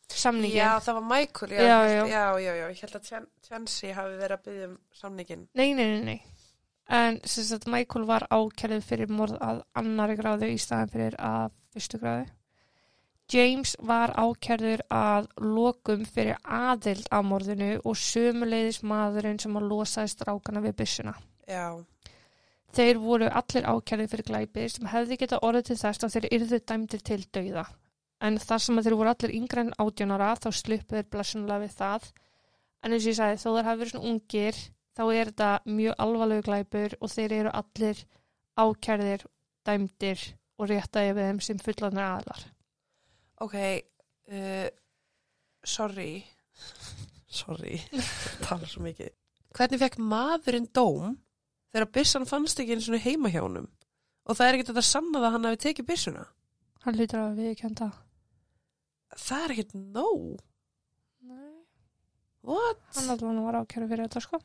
[0.10, 2.06] samningin Já, það var Michael, já, Já, já.
[2.08, 5.48] já, já, já, ég held að Tjan- Tjansi hafi verið að byggja um samningin.
[5.54, 6.22] nei, nei, nei, nei
[6.88, 11.52] en sem sagt, Michael var ákærið fyrir morð að annari gráðu í staðan fyrir að
[11.74, 12.28] fyrstu gráðu
[13.34, 20.12] James var ákærður að lokum fyrir aðild á morðinu og sömuleiðis maðurinn sem að losaði
[20.14, 21.16] strákana við byssuna.
[21.50, 21.74] Já,
[22.76, 26.60] Þeir voru allir ákærðir fyrir glæpi sem hefði geta orðið til þess að þeir yrðu
[26.72, 27.66] dæmdir til dauða.
[28.26, 32.10] En þar sem þeir voru allir yngre en átjónara þá sluppu þeir blessunlega við það.
[32.84, 34.62] En eins og ég sagði, þó þeir hafi verið svona ungir,
[34.96, 38.04] þá er þetta mjög alvarlegu glæpur og þeir eru allir
[38.60, 39.26] ákærðir,
[39.66, 40.26] dæmdir
[40.60, 42.46] og réttaði við þeim sem fullanir aðlar.
[43.44, 43.56] ok,
[44.32, 44.68] uh,
[45.64, 46.24] sorry,
[47.28, 47.80] sorry,
[48.46, 49.12] tala svo mikið.
[49.56, 51.16] Hvernig fekk maðurinn dóm
[51.76, 53.68] þegar byssan fannst ekki einu svona heima hjá honum?
[54.26, 56.26] Og það er ekki þetta sannað að hann hafi tekið byssuna?
[56.86, 57.92] Hann lítur að við kjönda.
[59.16, 60.26] Það er ekkert nóg.
[61.28, 61.54] Nei.
[62.48, 62.84] What?
[62.96, 64.42] Hann alveg var ákærður fyrir þetta sko.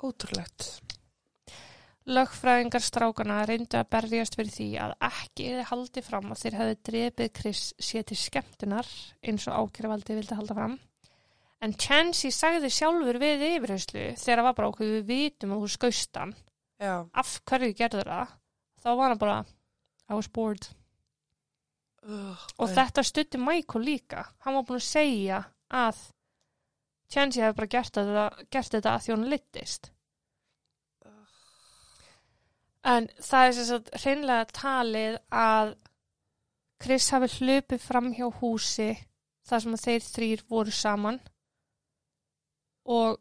[0.00, 0.68] Ótrúlegt.
[2.10, 7.34] Lögfræðingar strákana reyndu að berjast fyrir því að ekki haldi fram að þeir hefði drepið
[7.36, 8.88] Chris sér til skemmtunar
[9.22, 10.78] eins og ákjæravaldi vildi halda fram.
[11.60, 15.72] En Chansey sagði sjálfur við yfirheyslu þegar það var bara okkur við vitum að þú
[15.74, 16.34] skaust hann.
[17.12, 18.30] Af hverju gerður það?
[18.80, 19.38] Þá var hann bara,
[20.08, 20.70] I was bored.
[22.00, 24.24] Uh, Og þetta stutti Michael líka.
[24.40, 26.00] Hann var búin að segja að
[27.12, 28.24] Chansey hefði bara gert þetta,
[28.56, 29.90] gert þetta að hann littist.
[32.88, 35.74] En það er sem sagt hreinlega talið að
[36.80, 38.94] Chris hafi hlupið fram hjá húsi
[39.44, 41.20] þar sem þeir þrýr voru saman
[42.90, 43.20] og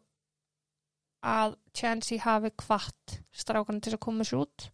[1.26, 4.70] að Chansey hafi kvart strákan til að koma sér út.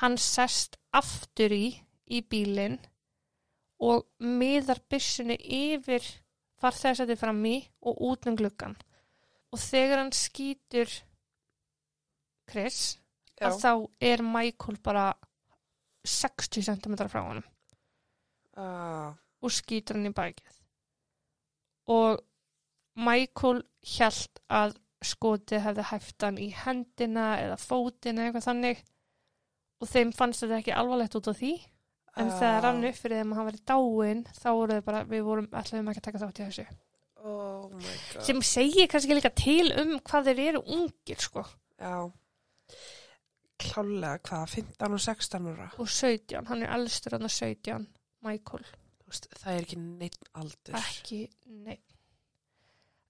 [0.00, 1.72] Hann sest aftur í,
[2.06, 2.78] í bílinn
[3.82, 6.04] og miðar byssunni yfir
[6.62, 8.76] farþegarsætti fram í og út um gluggan.
[9.52, 10.92] Og þegar hann skýtur
[12.48, 12.98] Chris
[13.40, 13.48] já.
[13.48, 13.72] að þá
[14.12, 15.06] er Michael bara
[16.04, 17.48] 60 cm frá honum
[18.52, 20.56] Ah, og skýtur hann í bækið.
[21.88, 22.20] Og
[22.98, 23.62] Michael
[23.94, 28.82] hjælt að skotið hefði hæft hann í hendina eða fótina eitthvað þannig
[29.82, 31.52] og þeim fannst þetta ekki alvarlegt út á því
[32.12, 32.36] en ah.
[32.38, 35.48] þegar rann upp fyrir þeim að hann verið dáin þá voru þau bara, við vorum,
[35.50, 36.66] ætlaðum ekki að taka þátt í þessu.
[37.22, 37.52] Oh
[38.22, 41.44] sem segir kannski líka til um hvað þeir eru ungir sko
[41.82, 42.10] Já.
[43.62, 45.68] Klálega hvað, 15 og 16 ára?
[45.78, 47.88] og 17, hann er elstur hann að 17
[48.22, 48.66] Michael,
[49.10, 50.78] það er ekki neitt aldur.
[50.78, 51.80] ekki nei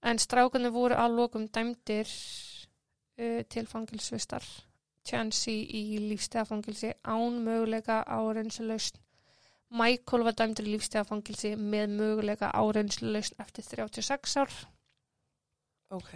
[0.03, 4.45] en strákunni voru að lokum dæmdir uh, til fangilsvistar
[5.03, 8.99] Chansey í lífstegafangilsi án möguleika á reynslulausn
[9.73, 14.53] Michael var dæmdur í lífstegafangilsi með möguleika á reynslulausn eftir 36 ár
[15.93, 16.13] Ok.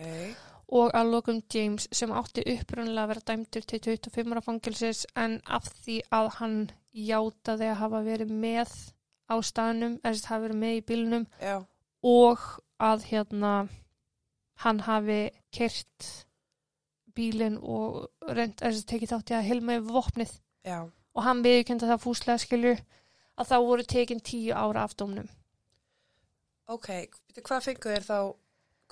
[0.67, 5.39] og að lokum James sem átti upprunnilega að vera dæmdur til 25 ára fangilsis en
[5.45, 6.59] af því að hann
[6.97, 8.71] játaði að hafa verið með
[9.27, 11.57] á staðnum, eða þess að hafa verið með í bílnum Já.
[12.05, 12.43] Og
[12.77, 13.53] að hérna
[14.63, 15.21] hann hafi
[15.53, 16.11] kert
[17.17, 20.33] bílinn og reynd tekið þátti að hilma yfir vopnið
[20.67, 20.79] Já.
[20.85, 22.75] og hann viðkenda það fúslega skilju
[23.37, 25.29] að þá voru tekin tíu ára af dómnum.
[26.67, 26.89] Ok,
[27.37, 28.19] hvað fengu þér þá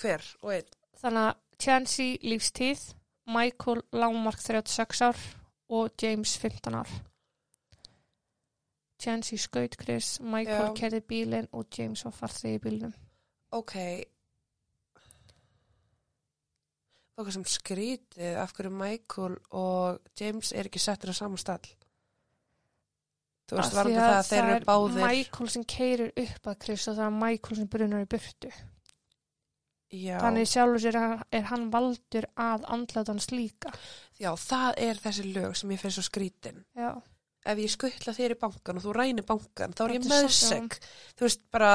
[0.02, 0.70] hver og einn?
[1.02, 2.84] Þannig að Chansey lífstíð,
[3.32, 5.20] Michael lágmark 36 ár
[5.76, 6.90] og James 15 ár.
[9.06, 12.94] Chansey skaut Chris, Michael kerði bílinn og James var farþið í bílnum.
[13.56, 13.76] Ok.
[17.16, 21.64] Það er sem skrítið af hverju Michael og James er ekki settir á saman stall.
[23.46, 25.04] Þú veist, varandi að það að þeir það eru er báðir.
[25.06, 28.52] Michael sem keirir upp að Chris og það er Michael sem brunar í burtu.
[29.96, 30.16] Já.
[30.20, 33.72] Þannig sjálfur sér er, er hann valdur að andlatans líka.
[34.20, 36.64] Já, það er þessi lög sem ég finnst svo skrítin.
[36.76, 36.90] Já,
[37.46, 40.78] Ef ég skuttla þér í bankan og þú rænir bankan, þá er ég meðseg.
[41.14, 41.72] Þú veist, bara,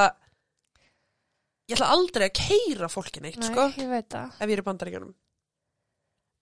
[1.71, 4.33] ég ætla aldrei að keira fólkin eitt, nei, sko, ég veit það.
[4.41, 5.13] ef ég er í bandaríkjunum.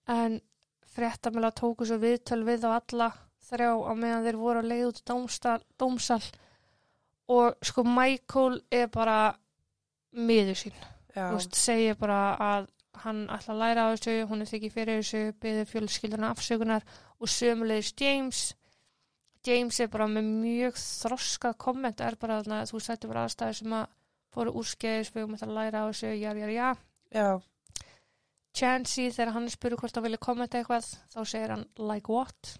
[0.09, 0.39] En
[0.95, 3.11] fréttamila tóku svo viðtöl við á alla
[3.49, 6.23] þrjá á meðan þeir voru að leiða út í dómstal, dómsal
[7.29, 9.19] og sko Michael er bara
[10.17, 10.75] miður sín.
[11.13, 12.67] Þú veist, segir bara að
[13.03, 16.87] hann ætla að læra á þessu, hún er þykir fyrir þessu, byður fjölskylduna afsökunar
[17.19, 18.41] og sömulegis James.
[19.47, 23.77] James er bara með mjög þroskað komment, er bara þarna, þú er bara aðstæður sem
[23.77, 23.85] að
[24.35, 26.67] fóru úrskeiðis, við um að læra á þessu, já, já, já.
[27.15, 27.29] já,
[28.59, 32.55] Chansey, þegar hann spurur hvort hann vilja kommenta eitthvað, þá segir hann like what?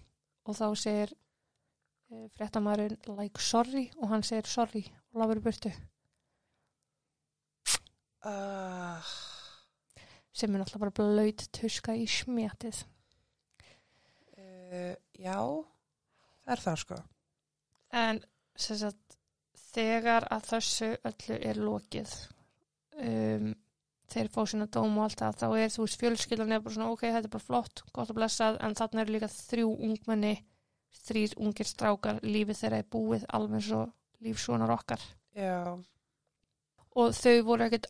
[0.48, 5.72] Og þá segir uh, fréttamæðurinn like sorry og hann segir sorry og lafur í burtu.
[8.20, 9.12] Uh,
[10.36, 12.84] sem er náttúrulega bara blöyt tuska í smjatið.
[14.38, 15.36] uh, já,
[16.50, 17.00] það er það, sko.
[18.00, 18.20] En
[18.58, 19.18] sem sagt,
[19.70, 22.14] þegar að þessu öllu er lokið,
[23.06, 23.50] um,
[24.10, 26.90] þeir fá sína dóm og allt það, þá er þú veist fjölskyldan er bara svona,
[26.90, 30.34] ok, þetta er bara flott, gott að blessað, en þarna eru líka þrjú ungmenni,
[31.06, 33.84] þrýr ungir strákar, lífið þeirra er búið alveg svo
[34.24, 35.06] lífsvonar okkar.
[35.38, 35.78] Já,
[36.98, 37.86] Og þau voru ekkert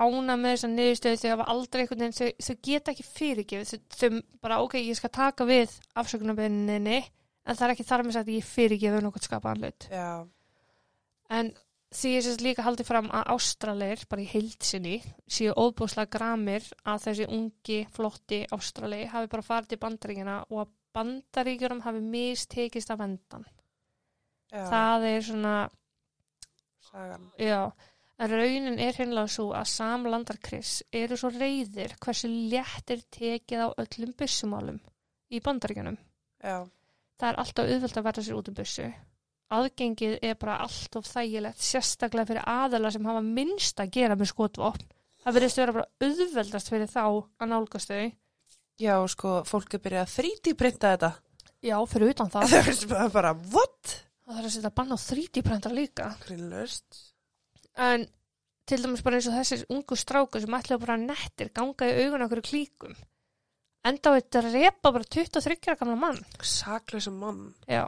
[0.00, 3.98] ána með þessa niðurstöðu þau hafa aldrei einhvern veginn, þau, þau geta ekki fyrirgefið, þau,
[4.00, 6.98] þau bara, ok, ég skal taka við afsökunarbeginninni,
[7.50, 9.88] en það er ekki þar með sagt að ég fyrirgefið nokkuð skapaðan hlut.
[9.90, 10.10] já,
[11.30, 11.52] En
[11.90, 14.96] því ég sérst líka haldið fram að Ástralir, bara í heildsinni,
[15.30, 20.72] séu óbúslega gramir að þessi ungi, flotti Ástrali hafi bara farið til bandaríkjana og að
[20.98, 23.44] bandaríkjurum hafi mistekist af vendan.
[24.50, 25.54] já, Það er svona,
[26.90, 27.30] sagan.
[27.38, 27.70] já,
[28.18, 33.62] en raunin er hinnlega svo að samlandar Chris eru svo reyðir hversu létt er tekið
[33.66, 34.80] á öllum byssumálum
[35.30, 35.98] í bandaríkjunum.
[36.42, 36.66] Já,
[37.20, 38.88] Það er alltaf auðvelt að verða sér út um bussu.
[39.50, 44.86] Aðgengið er bara alltaf þægilegt, sérstaklega fyrir aðala sem hafa minnst að gera með skotvopn.
[45.20, 48.12] Það verðist vera bara auðveldast fyrir þá að nálgast þau.
[48.80, 51.10] já, sko, fólk er byrjað að 3D-printa þetta.
[51.66, 52.54] Já, fyrir utan það.
[52.54, 53.96] Það er bara, what?
[54.24, 56.08] Það þarf að setja bann á 3D-prentar líka.
[56.24, 57.02] Grínlöst.
[57.76, 58.06] En
[58.70, 62.24] til dæmis bara eins og þessir ungu stráku sem ætlaðu bara nettir ganga í augun
[62.28, 62.94] okkur klíkum.
[63.86, 66.18] Enda á þetta repa bara 23 ára gamla mann.
[66.44, 67.54] Saklösa mann.
[67.68, 67.86] Já.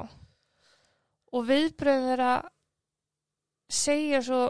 [1.33, 2.33] Og viðbröðum þeirra
[3.73, 4.43] segja svo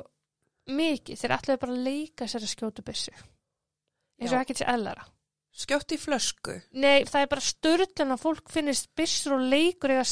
[0.70, 1.18] mikið.
[1.18, 3.14] Þeir ætlaðu bara að leika sér að skjóta byssu.
[4.22, 5.06] Eins og ekkert sér ellara.
[5.52, 6.54] Skjótt í flösku.
[6.78, 10.06] Nei, það er bara störðan að fólk finnist byssur og leikur eiga,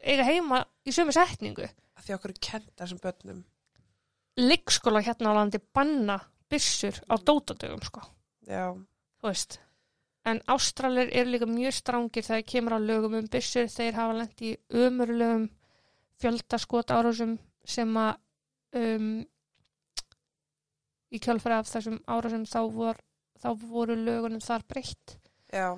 [0.00, 1.66] eiga heima í sömu setningu.
[1.98, 3.42] Af því okkur er kent þessum börnum.
[4.40, 6.16] Leikskóla hérna á landi banna
[6.48, 8.06] byssur á dótadögum, sko.
[8.48, 8.72] Já,
[9.22, 9.60] Þú veist.
[10.28, 13.66] En Ástralir eru líka mjög strángir þegar kemur á lögum um byssur.
[13.66, 15.48] Þeir hafa lent í ömurlegum
[16.22, 18.12] fjöldaskot árásum sem að
[18.78, 19.08] um,
[21.12, 23.00] í kjálfæri af þessum árásum þá, vor,
[23.42, 25.18] þá voru lögunum þar breytt.
[25.52, 25.74] já,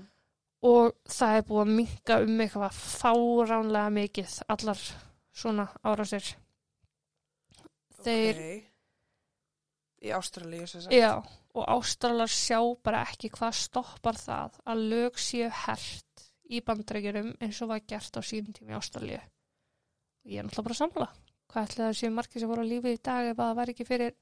[0.65, 4.85] og það er búið að minka um eitthvað fáránlega mikið allar
[5.35, 6.31] svona árásir
[8.05, 8.71] þeir, ok.
[10.05, 10.95] Í Ástralíu sem sagt.
[10.95, 11.17] Já,
[11.55, 17.61] og ástralar sjá bara ekki hvað stoppar það að lög séu hert í bandrækjurum eins
[17.65, 19.21] og var gert á sínum tími í Ástralíu.
[20.29, 21.09] Ég er náttúrulega bara að samla.
[21.53, 23.75] Hvað ætli það séu margir sem voru á lífi í dag ef að það væri
[23.77, 24.15] ekki fyrir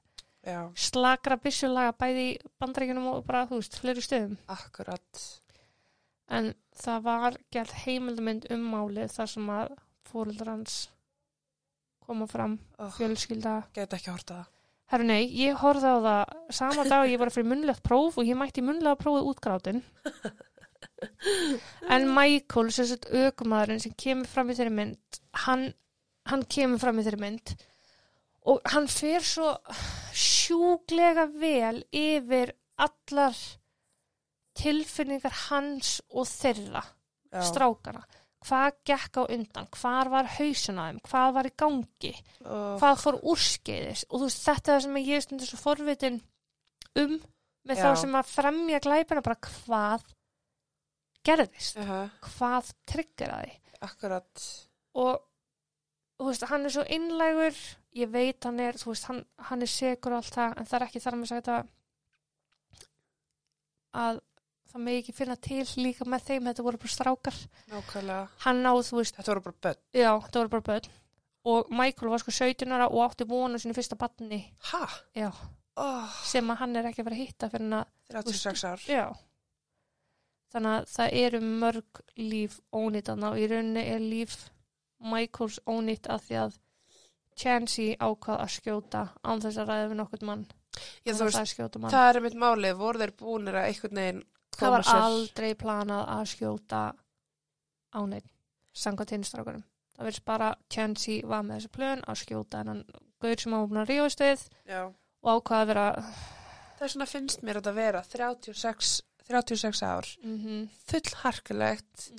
[0.43, 4.33] Já, slakra byssulaga bæði í bandrækjunum og bara, þú veist, fleiri stöðum.
[4.51, 5.21] akkurat.
[6.33, 9.75] En það var gerð heimildamynd um málið þar sem að
[10.11, 10.75] fóreldrar hans
[12.03, 13.53] koma fram, Oh, fjölskylda.
[13.73, 14.52] Get ekki horta það.
[14.93, 18.27] Herru nei, ég horfði á það sama dag ég var að fyrir munnlegt próf og
[18.29, 19.83] ég mætti munnlega prófið útgrátin.
[21.93, 25.65] En Michael, sem sett aukumæðurinn sem kemur fram í þeirri mynd, hann,
[26.29, 27.53] hann kemur fram í þeirri mynd
[28.49, 29.49] og hann fer svo
[30.15, 33.37] sjúglega vel yfir allar
[34.59, 36.83] tilfinningar hans og þeirra,
[37.33, 37.41] Já.
[37.49, 38.03] strákana.
[38.43, 42.13] Hvað gekk á undan, hvað var hausin á þeim, hvað var í gangi?
[42.43, 44.03] Oh, hvað fór úrskeiðis?
[44.09, 46.19] Og þú veist þetta er það sem ég er stundur svo forvitin
[46.99, 47.13] um
[47.63, 47.83] með Já.
[47.85, 50.03] þá sem að fremja glæpina bara hvað
[51.23, 54.43] gerðist, uh hvað tryggeraði Akkurat.
[54.99, 55.23] og
[56.19, 57.61] þú veist hann er svo innlægur
[57.95, 60.77] ég veit hann er, þú veist hann, hann er segur og allt það en það
[60.79, 61.71] er ekki þar með að
[63.93, 64.21] að
[64.73, 67.35] það megi ekki finna til líka með þeim þetta voru bara strákar.
[67.69, 69.81] Þú veist, Þetta voru bara börn.
[69.93, 70.89] já, þetta voru bara börn.
[71.45, 73.97] Og Michael var sko 17 ára og átti vonu sinni fyrsta
[75.15, 75.31] já,
[75.75, 77.47] Oh, sem að hann er ekki fara að hitta
[77.79, 78.81] að, 36 ár.
[78.85, 79.05] já.
[80.53, 84.35] Þannig að það eru mörg líf ónýtana og í rauninni er líf
[85.01, 86.59] Michaels ónýtt að því að
[87.41, 90.43] Chansey ákvað að skjóta án þess að ræða við nokkurt mann.
[91.05, 91.57] Þess veist,
[91.89, 92.71] það er mitt máli.
[92.77, 94.21] Voru þeir búinir að einhvern veginn
[94.57, 96.81] það var aldrei planað að skjóta
[97.93, 98.29] áneitt
[98.73, 102.85] sanga tinnstrákunum það verðist bara Chansey var með þessu plön að skjóta en hann
[103.21, 103.91] gaur sem að
[104.23, 104.81] við Já.
[105.21, 105.87] og ákvaða að vera
[106.83, 108.87] Það er svona finnst mér að þetta vera 36,
[109.29, 110.07] 36 ár.
[110.23, 112.11] mm -hmm, Full harkulegt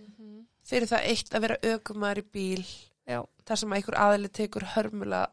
[0.64, 2.64] fyrir það eitt að vera aukumæður í bíl.
[3.04, 5.28] já þar sem einhver aðli tekur hörmulega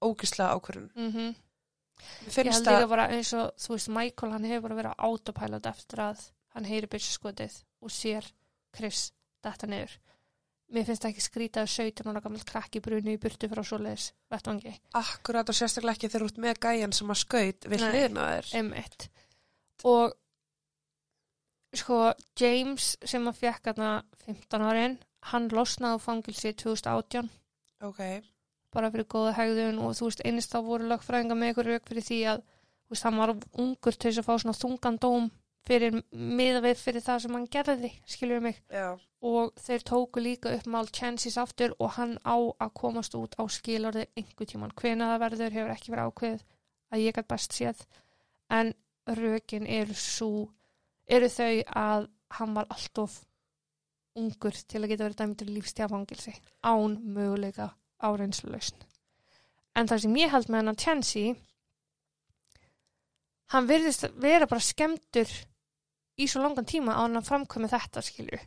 [0.00, 0.90] ógislega ákvörðun.
[0.94, 1.34] mm -hmm.
[2.26, 5.66] Ég held líka bara eins og, þú veist, Michael, hann hefur bara verið á autopilot
[5.66, 8.26] eftir að hann heyri byrjaskotið og sér
[8.74, 9.10] Chris
[9.44, 9.96] þetta niður.
[10.74, 14.08] Mér finnst það ekki skrítið að 17 ára gammal krakki bruni í burtu frá svoleiðis
[14.32, 14.72] vettvangi.
[14.98, 17.90] akkurat og sérstaklega ekki þegar ert með gæjan sem að skaut við Nei.
[17.92, 18.48] hliðina á þér.
[18.64, 19.06] M1.
[19.86, 20.16] Og
[21.76, 22.00] sko,
[22.40, 23.92] James sem að fekk þarna
[24.24, 24.98] 15 árin,
[25.30, 27.30] hann losnaði fangilsi 2018
[27.84, 28.00] Ok,
[28.72, 32.06] bara fyrir góða hegðun og þú veist, einnig þá voru lögfræðinga með ykkur rauk fyrir
[32.06, 35.28] því að þú veist, hann var ungur til þess að fá svona þungan dóm
[35.66, 38.88] fyrir miða við fyrir það sem hann gerði, skiljum mig já,
[39.26, 43.44] og þeir tóku líka upp mál chances aftur og hann á að komast út á
[43.50, 44.74] skilorði einhver tíman.
[44.78, 46.44] Hvena það verður hefur ekki verið ákveð
[46.92, 47.86] að ég gæt best séð
[48.52, 48.74] en
[49.06, 50.48] rökin eru svo
[51.06, 52.06] eru þau að
[52.38, 53.24] hann var alltof
[54.16, 56.32] ungur til að geta verið dæmdur lífstjafangilsi
[56.66, 58.78] án möguleika áreinsluleusn.
[59.76, 61.26] En það sem ég held með hann að Chancy
[63.52, 65.30] hann virðist vera bara skemmtur
[66.16, 68.38] í svo langan tíma á hann að framkvæmi þetta skilju.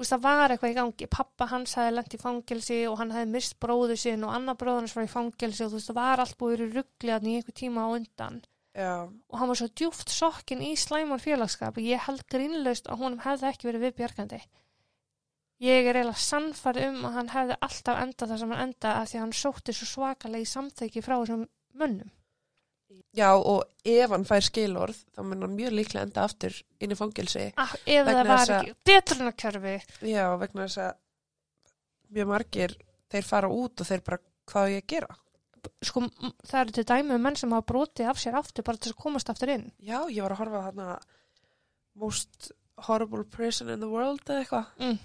[0.00, 1.06] Þú veist, það var eitthvað í gangi.
[1.12, 4.80] Pappa hans hefði lent í fangelsi og hann hefði mist bróðu sinn og annar bróður
[4.86, 7.34] hans var í fangelsi og þú veist, það var allt búið í ruggli að í
[7.36, 8.40] einhver tíma á undan.
[8.74, 8.94] já,
[9.28, 13.20] Og hann var svo djúft sokkin í slæmar félagskap og ég held grínlaust að honum
[13.26, 14.40] hefði ekki verið viðbjargandi.
[15.60, 19.08] Ég er eiginlega sannfærð um að hann hefði alltaf endað það sem hann endað að
[19.10, 21.42] því að hann sótti svo svakalega í samþyggi frá þessum
[21.76, 22.10] mönnum.
[23.16, 26.98] Já og ef hann fær skilorð þá mun hann mjög líklega enda aftur inn í
[26.98, 27.52] fangelsi.
[27.56, 29.74] Ah, Vegna það var að- ekki detrunarkjörfi.
[30.10, 30.94] Já, vegna þess að
[32.14, 32.76] mjög margir
[33.10, 35.16] þeir fara út og þeir bara hvað ég að gera.
[35.84, 36.00] Sko,
[36.46, 38.96] það eru til dæmi um menn sem hafa brotið af sér aftur bara til þess
[38.98, 39.72] að komast aftur inn.
[39.82, 41.00] Já, ég var að horfa á þarna
[42.00, 42.52] most
[42.86, 44.98] horrible prison in the world eða eitthvað Mm.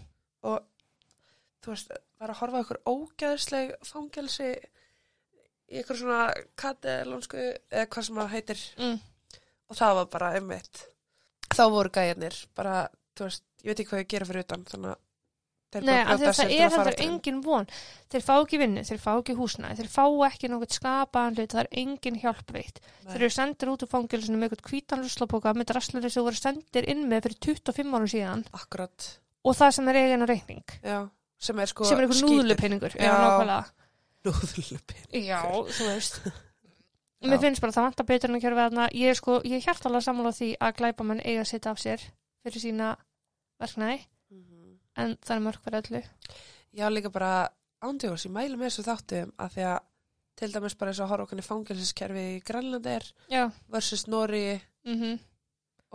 [0.44, 0.64] og
[1.62, 4.56] þú veist, var að horfa á ykkur ógæðsleg fangelsi
[5.72, 6.20] í ykkur svona
[6.62, 7.40] katalónsku
[7.72, 9.00] eða hvað sem það heitir Mm.
[9.70, 10.84] og það var bara einmitt
[11.56, 12.88] þá voru gæjarnir bara,
[13.18, 15.02] þú veist, ég veit ekki hvað ég gera fyrir utan þannig að
[15.84, 17.66] Nei, að það er að heldur engin von.
[18.08, 21.60] Þeir fá ekki vinnu, þeir fá ekki húsnæði, þeir fá ekki nokkuð skapaðan hlut, það
[21.66, 22.80] er engin hjálp veitt.
[23.04, 26.88] Þeir eru sendir út úr fangilsinu með eitthvað hvítan ruslapóka með drasslunni sem voru sendir
[26.94, 29.10] inn með fyrir 25 árum síðan Akkurat,
[29.44, 31.00] og það sem er eigin á reikning, já,
[31.50, 32.96] sem er sko er eitthvað núðlupenningur.
[35.12, 35.40] Já, Já.
[35.78, 36.20] þú veist.
[37.22, 37.30] Já.
[37.32, 38.88] Mér finnst bara að það vantar betur en að kjörfa þarna.
[38.94, 42.04] Ég er sko, ég er hjartalega sammála því að glæpamenn eiga að setja af sér
[42.46, 42.90] fyrir sína
[43.62, 44.02] verknæði,
[45.02, 46.02] en það er mörg fyrir öllu.
[46.76, 47.32] Já, líka bara
[47.86, 49.80] ándjóðs, ég mælu með þessu þáttum að því að
[50.36, 54.58] til dæmis bara eins og að horfa okkur fangelsiskerfi í Grænlandi er já, versus Nóri
[54.88, 55.20] mhm,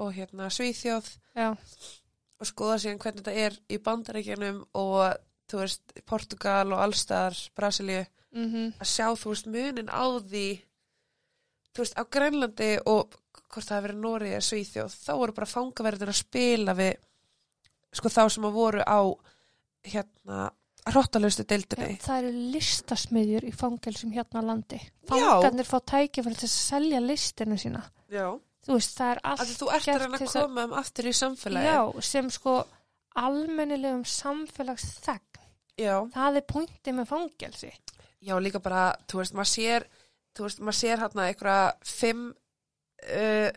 [0.01, 5.19] og hérna Svíþjóð já, og skoða síðan hvernig þetta er í bandaríkjanum og
[5.51, 8.05] þú veist, Portugal og allstar, Brasilíu
[8.37, 10.47] mhm, að sjá, þú veist, munin á því
[11.71, 13.17] þú veist, á Grænlandi og
[13.51, 16.97] hvort það hefur verið Nóri eða Svíþjóð, þá voru bara fangaverðir að spila við
[17.91, 19.01] sko þá sem að voru á
[19.91, 20.51] hérna
[20.91, 24.79] hróttalaustu deildinni það eru listasmiðjur í fangelsum hérna á landi.
[25.11, 27.83] Fangarnir fá tækifæri til að selja listinu sína.
[28.11, 28.33] Já.
[28.65, 31.13] Þú veist, það er allt að þú ert að reyna að koma um aftur í
[31.17, 32.57] samfélagi Já, sem sko
[33.21, 35.41] almennilegum samfélagsþegn.
[35.81, 35.95] Já.
[36.13, 37.71] Það er pointið með fangelsi.
[38.21, 39.87] Já, líka bara, þú veist, maður sér
[40.37, 43.51] þú veist, maður sér hérna einhverja fimm uh,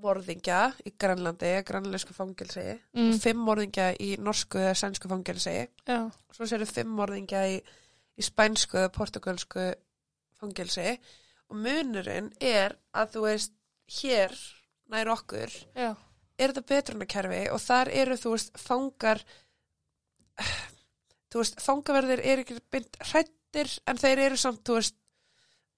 [0.00, 0.58] morðingja
[0.88, 2.62] í Grænlandi, grænlensku fangelsi
[2.96, 3.10] Mm.
[3.14, 5.54] og fimm morðingja í norsku eða sænsku fangelsi
[5.88, 5.98] Já,
[6.32, 7.58] svo sérðu fimm morðingja í,
[8.16, 9.66] í spænsku eða portugalsku
[10.40, 10.94] fangelsi
[11.50, 13.52] og munurinn er að þú veist,
[14.00, 14.32] hér
[14.90, 15.90] nær okkur já,
[16.38, 19.20] er þetta betrunarkerfi og þar eru þú veist fangar
[21.30, 22.96] þú veist fangaverðir eru ekki beint
[23.50, 24.96] hrættir en þeir eru samt þú veist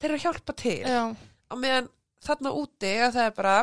[0.00, 1.02] þeir eru að hjálpa til já,
[1.48, 1.88] á meðan
[2.22, 3.54] þarna úti að það er bara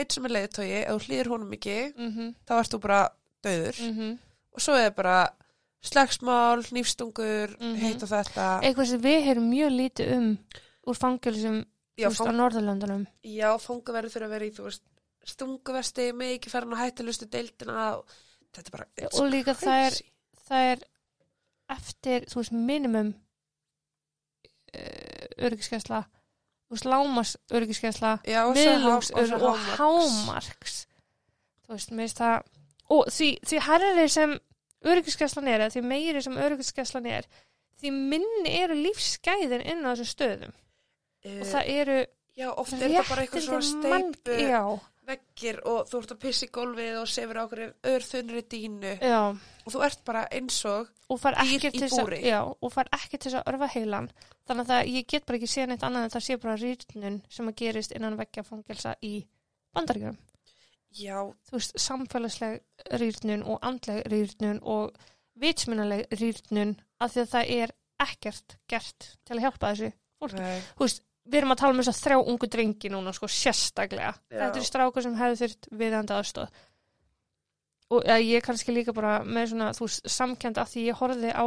[0.00, 3.00] eitt sem er leiðtói, ef þú hlýðir honum ekki mhm, þá ert þú bara
[3.44, 4.14] döður mhm.
[4.54, 5.18] og svo er bara
[5.80, 7.76] slagsmál, nýfstungur Mhm.
[7.80, 10.30] heitt og þetta Eitthvað sem við heyrum mjög lítið um
[10.86, 10.96] úr
[12.08, 13.06] úst, á fang, Norðurlöndunum.
[13.24, 14.82] já, fangaverður þurfa að vera í veist
[15.30, 18.06] stunguvesti, með ekki hann á hættilustu deildina og
[18.54, 18.86] þetta er bara
[19.20, 19.98] Og líka það er,
[20.48, 20.84] það er
[21.70, 23.14] eftir, þú veist, minimum
[25.40, 26.04] öryggiskesla,
[26.86, 28.18] lámas öryggiskesla,
[28.54, 29.10] miðlungs
[29.40, 30.84] og hámarks.
[31.66, 32.48] Þú veist, mér finnst það,
[32.90, 34.36] og því, því herri sem
[34.90, 37.28] öryggiskeslan er, því meiri sem öryggiskeslan er,
[37.80, 40.56] því minni eru lífsgæðin inn á þessum stöðum.
[41.24, 41.98] Eh, Og það eru
[42.40, 44.62] Já, oft er þetta bara eitthvað svona steipu Já,
[45.10, 49.20] veggir og þú ert að pissa í gólfið og sefur á okkur örþunri dínu já.
[49.34, 52.22] og þú ert bara eins og Dýr í búri.
[52.22, 54.10] já, og far ekki til þess að örfa heilan.
[54.46, 57.50] Þannig að ég get bara ekki séð neitt annað en það sé bara rýrnun sem
[57.50, 59.14] að gerist innan veggja fangelsa í
[59.74, 60.18] bandaríkjum
[60.96, 62.60] já, þú veist, samfélagsleg
[63.00, 64.96] rýrnun og andleg rýrnun og
[65.40, 69.90] vitsmunaleg rýrnun af því að það er ekkert gert til að hjálpa þessu
[70.20, 70.42] fólki.
[70.42, 73.28] Nei, þú veist, við erum að tala um þess að þrjá ungu drengi núna, sko,
[73.30, 74.14] sérstaklega.
[74.30, 74.38] Já.
[74.38, 76.60] þetta er strákur sem hefði þurft viðandi aðstóð
[77.90, 81.32] og ja, ég kannski líka bara með svona, þú veist, samkend af því ég horfði
[81.34, 81.46] á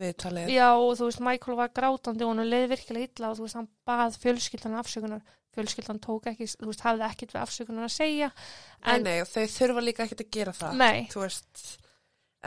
[0.00, 0.52] viðtalið.
[0.54, 3.58] Já, og þú veist, Michael var grátandi og hann leið virkilega illa og þú veist,
[3.58, 8.30] hann bað fjölskyldan afsökunar, fjölskyldan tók ekki, þú veist, hafði ekkit við afsökunar að segja,
[8.32, 11.64] Nei, en, nei, og þau þurfa líka ekkert að gera það nei, þú veist.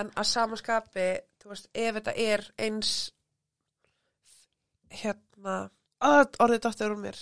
[0.01, 1.09] En að samaskapi,
[1.43, 2.95] þú veist, ef þetta er eins
[5.01, 5.55] hérna
[6.03, 7.21] að orðið dáttur úr mér.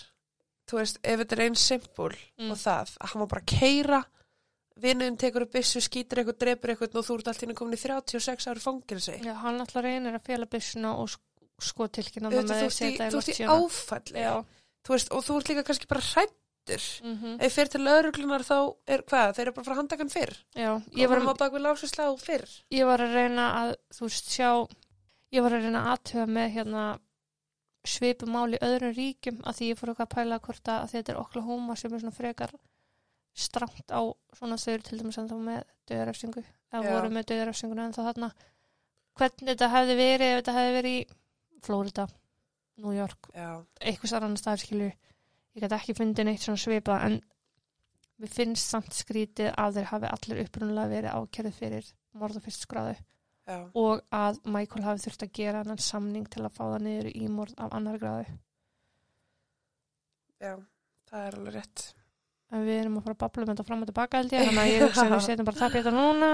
[0.69, 2.51] Þú veist, ef þetta er eins simpul Mm.
[2.51, 4.01] og það, að hann var bara að keira
[4.82, 8.47] vinnuðin tekur upp byssu, skýtur eitthvað, drepur eitthvað og þú ert alltaf komin í 36
[8.49, 11.88] ári fangilsi já, hann alltaf reynir að fjela byssuna og sko
[12.32, 14.24] Auðvitað, með þú að ert í, áfalli.
[14.82, 18.55] Þú veist, og þú ert líka kannski bara hrættur mhm, ef fyrir til lauruglunar þá
[18.95, 20.34] er hvað, þeir eru bara að fara að handa hann fyrr?
[20.55, 21.22] Já, ég var,
[22.22, 22.55] fyrr?
[22.74, 24.49] Ég var að reyna að, þú veist, sjá,
[25.36, 26.86] ég var að reyna að aðtöða með hérna
[27.88, 31.20] svipumál í öðrum ríkjum að því ég fór eitthvað að pæla hvort að, þetta er
[31.22, 32.54] Oklahoma sem er svona frekar
[33.34, 34.02] strangt á
[34.38, 38.32] svona þau til dæmis ennþá með döðarefsingu eða voru með döðarefsinguna ennþá þarna.
[39.18, 41.02] Hvernig þetta hefði verið ef þetta hefði verið í
[41.62, 42.08] Flórida,
[42.82, 47.20] New York já, eitthvað annar staðar skilju ég gæti ekki fundið neitt svona svipa en
[48.22, 52.96] við finnst samt skrítið að þeir hafi allir upprunalega verið ákjörð fyrir morða fyrst skráðu
[53.48, 57.10] já, og að Michael hafi þurft að gera annan samning til að fá það niður
[57.14, 58.38] í morð af annar gráðu.
[60.42, 60.54] Já
[61.12, 61.86] það er alveg rétt.
[62.52, 64.62] En við erum að fara að babla um þetta fram og tilbaka held ég þannig
[64.64, 66.30] að ég hugsa að við setjum bara það þetta núna.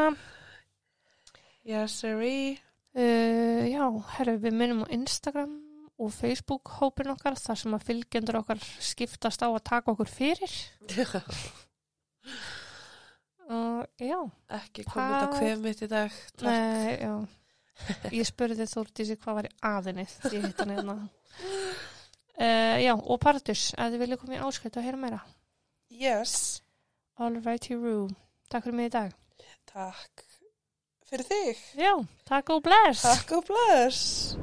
[1.67, 2.57] Yes sirree
[2.95, 3.83] uh, já,
[4.15, 5.57] herru, við minnum á Instagram
[5.97, 10.53] og Facebook hópin okkar þar sem að fylgjendur okkar skiptast á að taka okkur fyrir
[13.47, 14.17] og já
[14.59, 16.15] ekki komið kvef mitt í dag.
[16.43, 16.97] Nei.
[18.11, 20.95] Ég spurði Þórdísi hvað var í aðinni því ég hitt hann hérna.
[22.37, 25.19] Uh, já, og Partus, ef þið vilja koma í áskrift og heyra meira.
[25.89, 26.61] yes,
[27.17, 28.09] All righty Roo.
[28.49, 29.13] Takk fyrir mig í dag.
[29.71, 30.23] takk
[31.09, 31.93] fyrir þig Já,
[32.27, 33.01] takk og bless.
[33.05, 34.35] takk og bless